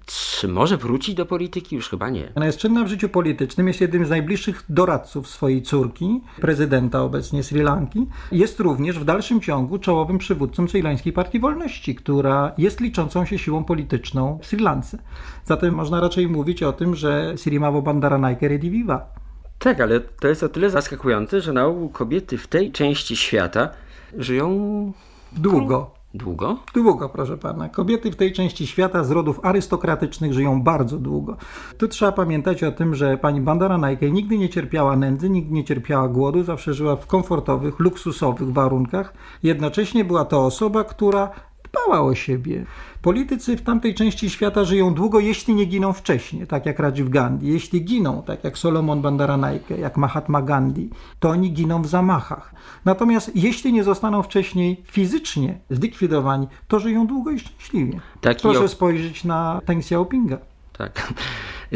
Czy 0.06 0.48
może 0.48 0.78
wrócić 0.78 1.16
do 1.16 1.26
polityki? 1.26 1.76
Już 1.76 1.90
chyba 1.90 2.10
nie. 2.10 2.32
Ona 2.36 2.46
jest 2.46 2.58
czynna 2.58 2.84
w 2.84 2.88
życiu 2.88 3.10
politycznym, 3.10 3.68
jest 3.68 3.82
jednym 3.82 4.06
z 4.06 4.10
najbliższych 4.10 4.64
doradców 4.70 5.28
swojej 5.28 5.62
córki, 5.62 6.22
prezydenta 6.42 7.02
obecnie 7.02 7.44
Sri 7.44 7.62
Lanki. 7.62 8.08
Jest 8.32 8.60
również 8.60 9.00
w 9.00 9.06
dalszym 9.06 9.42
ciągu 9.42 9.80
czołowym 9.80 10.18
przywódcą 10.18 10.68
Ceylońskiej 10.68 11.14
Partii 11.14 11.40
Wolności, 11.40 11.96
która 11.96 12.52
jest 12.58 12.80
liczącą 12.80 13.26
się 13.26 13.38
siłą 13.38 13.64
polityczną 13.64 14.40
w 14.42 14.46
Sri 14.46 14.60
Lance. 14.60 14.98
Zatem 15.46 15.76
można 15.76 16.02
raczej 16.02 16.28
mówić 16.28 16.64
o 16.64 16.74
tym, 16.74 16.96
że 16.96 17.34
Sirimavo 17.38 17.82
Bandaranaike 17.82 18.48
rediviva. 18.48 19.14
Tak, 19.60 19.82
ale 19.82 20.00
to 20.00 20.28
jest 20.28 20.44
o 20.44 20.50
tyle 20.50 20.70
zaskakujące, 20.70 21.42
że 21.42 21.54
na 21.54 21.66
ogół 21.66 21.90
kobiety 21.90 22.38
w 22.38 22.48
tej 22.48 22.72
części 22.72 23.16
świata 23.16 23.70
żyją 24.18 24.92
długo. 25.32 25.97
Długo? 26.18 26.58
Długo, 26.74 27.10
proszę 27.10 27.38
pana. 27.38 27.70
Kobiety 27.70 28.12
w 28.12 28.16
tej 28.16 28.34
części 28.34 28.68
świata 28.68 29.04
z 29.04 29.12
rodów 29.12 29.40
arystokratycznych 29.44 30.34
żyją 30.34 30.62
bardzo 30.62 30.98
długo. 30.98 31.38
Tu 31.78 31.88
trzeba 31.88 32.12
pamiętać 32.12 32.64
o 32.64 32.72
tym, 32.72 32.96
że 32.96 33.18
pani 33.18 33.42
Bandara 33.42 33.78
Najke 33.78 34.12
nigdy 34.12 34.38
nie 34.38 34.50
cierpiała 34.50 34.96
nędzy, 34.96 35.30
nigdy 35.30 35.54
nie 35.54 35.64
cierpiała 35.64 36.08
głodu, 36.08 36.44
zawsze 36.44 36.74
żyła 36.74 36.96
w 36.96 37.08
komfortowych, 37.08 37.80
luksusowych 37.80 38.54
warunkach. 38.54 39.14
Jednocześnie 39.44 40.06
była 40.06 40.26
to 40.26 40.46
osoba, 40.46 40.84
która 40.84 41.30
dbała 41.72 42.02
o 42.02 42.16
siebie. 42.16 42.66
Politycy 43.08 43.58
w 43.58 43.62
tamtej 43.62 43.94
części 43.96 44.30
świata 44.30 44.64
żyją 44.64 44.94
długo, 44.94 45.20
jeśli 45.20 45.56
nie 45.56 45.66
giną 45.66 45.94
wcześniej, 45.94 46.48
tak 46.48 46.66
jak 46.66 46.80
Rajiv 46.80 47.10
Gandhi. 47.10 47.48
Jeśli 47.48 47.86
giną, 47.86 48.24
tak 48.26 48.44
jak 48.44 48.58
Solomon 48.58 49.02
Bandaranaike, 49.02 49.78
jak 49.78 49.98
Mahatma 49.98 50.42
Gandhi, 50.42 50.90
to 51.20 51.30
oni 51.30 51.52
giną 51.54 51.82
w 51.82 51.88
zamachach. 51.88 52.54
Natomiast 52.86 53.32
jeśli 53.36 53.74
nie 53.74 53.84
zostaną 53.84 54.24
wcześniej 54.24 54.84
fizycznie 54.86 55.60
zlikwidowani, 55.70 56.48
to 56.68 56.80
żyją 56.80 57.08
długo 57.08 57.32
i 57.32 57.40
szczęśliwie. 57.40 58.00
Taki 58.22 58.42
Proszę 58.42 58.68
spojrzeć 58.68 59.24
na 59.24 59.62
Deng 59.68 59.80
Xiaopinga. 59.80 60.38
Tak. 60.78 61.14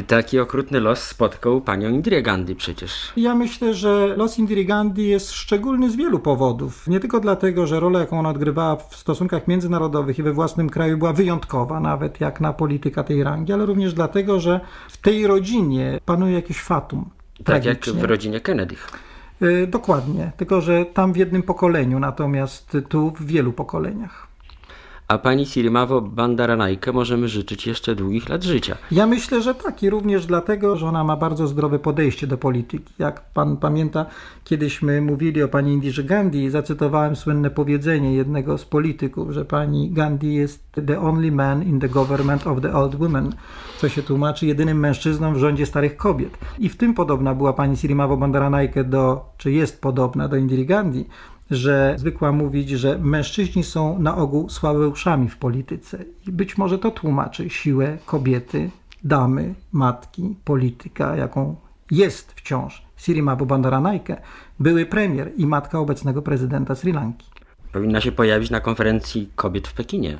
Taki 0.07 0.39
okrutny 0.39 0.79
los 0.79 1.03
spotkał 1.03 1.61
panią 1.61 1.89
Indira 1.89 2.21
Gandhi 2.21 2.55
przecież. 2.55 3.11
Ja 3.17 3.35
myślę, 3.35 3.73
że 3.73 4.13
los 4.17 4.39
Indira 4.39 4.63
Gandhi 4.63 5.07
jest 5.07 5.31
szczególny 5.31 5.89
z 5.89 5.95
wielu 5.95 6.19
powodów. 6.19 6.87
Nie 6.87 6.99
tylko 6.99 7.19
dlatego, 7.19 7.67
że 7.67 7.79
rola, 7.79 7.99
jaką 7.99 8.19
ona 8.19 8.29
odgrywała 8.29 8.75
w 8.75 8.95
stosunkach 8.95 9.47
międzynarodowych 9.47 10.19
i 10.19 10.23
we 10.23 10.33
własnym 10.33 10.69
kraju 10.69 10.97
była 10.97 11.13
wyjątkowa, 11.13 11.79
nawet 11.79 12.21
jak 12.21 12.41
na 12.41 12.53
polityka 12.53 13.03
tej 13.03 13.23
rangi, 13.23 13.53
ale 13.53 13.65
również 13.65 13.93
dlatego, 13.93 14.39
że 14.39 14.59
w 14.89 14.97
tej 14.97 15.27
rodzinie 15.27 15.99
panuje 16.05 16.33
jakiś 16.33 16.61
fatum. 16.61 17.09
Tak 17.37 17.45
tragicznie. 17.45 17.93
jak 17.93 18.01
w 18.01 18.03
rodzinie 18.03 18.39
Kennedy. 18.39 18.75
Yy, 19.41 19.67
dokładnie, 19.67 20.31
tylko 20.37 20.61
że 20.61 20.85
tam 20.85 21.13
w 21.13 21.17
jednym 21.17 21.43
pokoleniu, 21.43 21.99
natomiast 21.99 22.77
tu 22.89 23.11
w 23.11 23.25
wielu 23.25 23.53
pokoleniach. 23.53 24.30
A 25.11 25.17
pani 25.17 25.45
Sirimavo 25.45 26.01
Bandaranajkę 26.01 26.91
możemy 26.91 27.27
życzyć 27.27 27.67
jeszcze 27.67 27.95
długich 27.95 28.29
lat 28.29 28.43
życia. 28.43 28.77
Ja 28.91 29.07
myślę, 29.07 29.41
że 29.41 29.55
tak 29.55 29.83
i 29.83 29.89
również 29.89 30.25
dlatego, 30.25 30.77
że 30.77 30.87
ona 30.87 31.03
ma 31.03 31.17
bardzo 31.17 31.47
zdrowe 31.47 31.79
podejście 31.79 32.27
do 32.27 32.37
polityki. 32.37 32.93
Jak 32.99 33.33
pan 33.33 33.57
pamięta, 33.57 34.05
kiedyśmy 34.43 35.01
mówili 35.01 35.43
o 35.43 35.47
pani 35.47 35.73
Indirze 35.73 36.03
Gandhi, 36.03 36.49
zacytowałem 36.49 37.15
słynne 37.15 37.49
powiedzenie 37.49 38.13
jednego 38.13 38.57
z 38.57 38.65
polityków, 38.65 39.31
że 39.31 39.45
pani 39.45 39.91
Gandhi 39.91 40.33
jest 40.33 40.71
the 40.87 40.99
only 40.99 41.31
man 41.31 41.63
in 41.63 41.79
the 41.79 41.89
government 41.89 42.47
of 42.47 42.61
the 42.61 42.73
old 42.73 42.95
women, 42.95 43.33
co 43.77 43.89
się 43.89 44.03
tłumaczy 44.03 44.45
jedynym 44.45 44.79
mężczyzną 44.79 45.33
w 45.33 45.37
rządzie 45.37 45.65
starych 45.65 45.97
kobiet. 45.97 46.37
I 46.59 46.69
w 46.69 46.77
tym 46.77 46.93
podobna 46.93 47.35
była 47.35 47.53
pani 47.53 47.77
Sirimavo 47.77 48.17
Bandaranajkę 48.17 48.83
do, 48.83 49.25
czy 49.37 49.51
jest 49.51 49.81
podobna 49.81 50.27
do 50.27 50.35
Indiri 50.35 50.65
Gandhi, 50.65 51.05
że 51.51 51.95
zwykła 51.97 52.31
mówić, 52.31 52.69
że 52.69 52.97
mężczyźni 52.97 53.63
są 53.63 53.99
na 53.99 54.17
ogół 54.17 54.49
słabeuszami 54.49 55.29
w 55.29 55.37
polityce. 55.37 56.05
I 56.27 56.31
być 56.31 56.57
może 56.57 56.79
to 56.79 56.91
tłumaczy 56.91 57.49
siłę 57.49 57.97
kobiety, 58.05 58.69
damy, 59.03 59.53
matki, 59.71 60.35
polityka, 60.43 61.15
jaką 61.15 61.55
jest 61.91 62.31
wciąż 62.31 62.85
Sirimavo 62.97 63.45
Bandaranaike, 63.45 64.21
były 64.59 64.85
premier 64.85 65.31
i 65.37 65.45
matka 65.45 65.79
obecnego 65.79 66.21
prezydenta 66.21 66.75
Sri 66.75 66.93
Lanki. 66.93 67.27
Powinna 67.73 68.01
się 68.01 68.11
pojawić 68.11 68.49
na 68.49 68.59
konferencji 68.59 69.29
kobiet 69.35 69.67
w 69.67 69.73
Pekinie. 69.73 70.17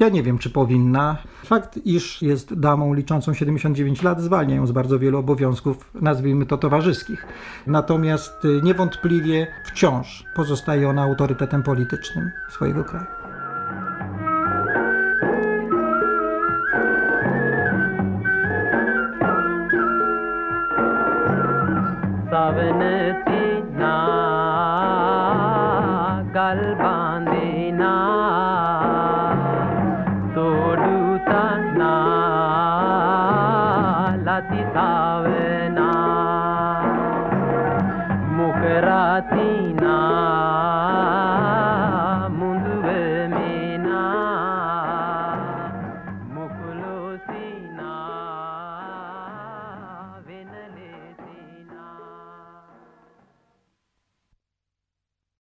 Ja 0.00 0.08
nie 0.08 0.22
wiem, 0.22 0.38
czy 0.38 0.50
powinna. 0.50 1.16
Fakt, 1.44 1.78
iż 1.84 2.22
jest 2.22 2.54
damą 2.54 2.94
liczącą 2.94 3.34
79 3.34 4.02
lat, 4.02 4.20
zwalnia 4.20 4.56
ją 4.56 4.66
z 4.66 4.72
bardzo 4.72 4.98
wielu 4.98 5.18
obowiązków, 5.18 5.90
nazwijmy 5.94 6.46
to 6.46 6.58
towarzyskich. 6.58 7.26
Natomiast 7.66 8.44
y, 8.44 8.60
niewątpliwie 8.62 9.46
wciąż 9.64 10.24
pozostaje 10.34 10.88
ona 10.88 11.02
autorytetem 11.02 11.62
politycznym 11.62 12.30
swojego 12.50 12.84
kraju. 12.84 13.17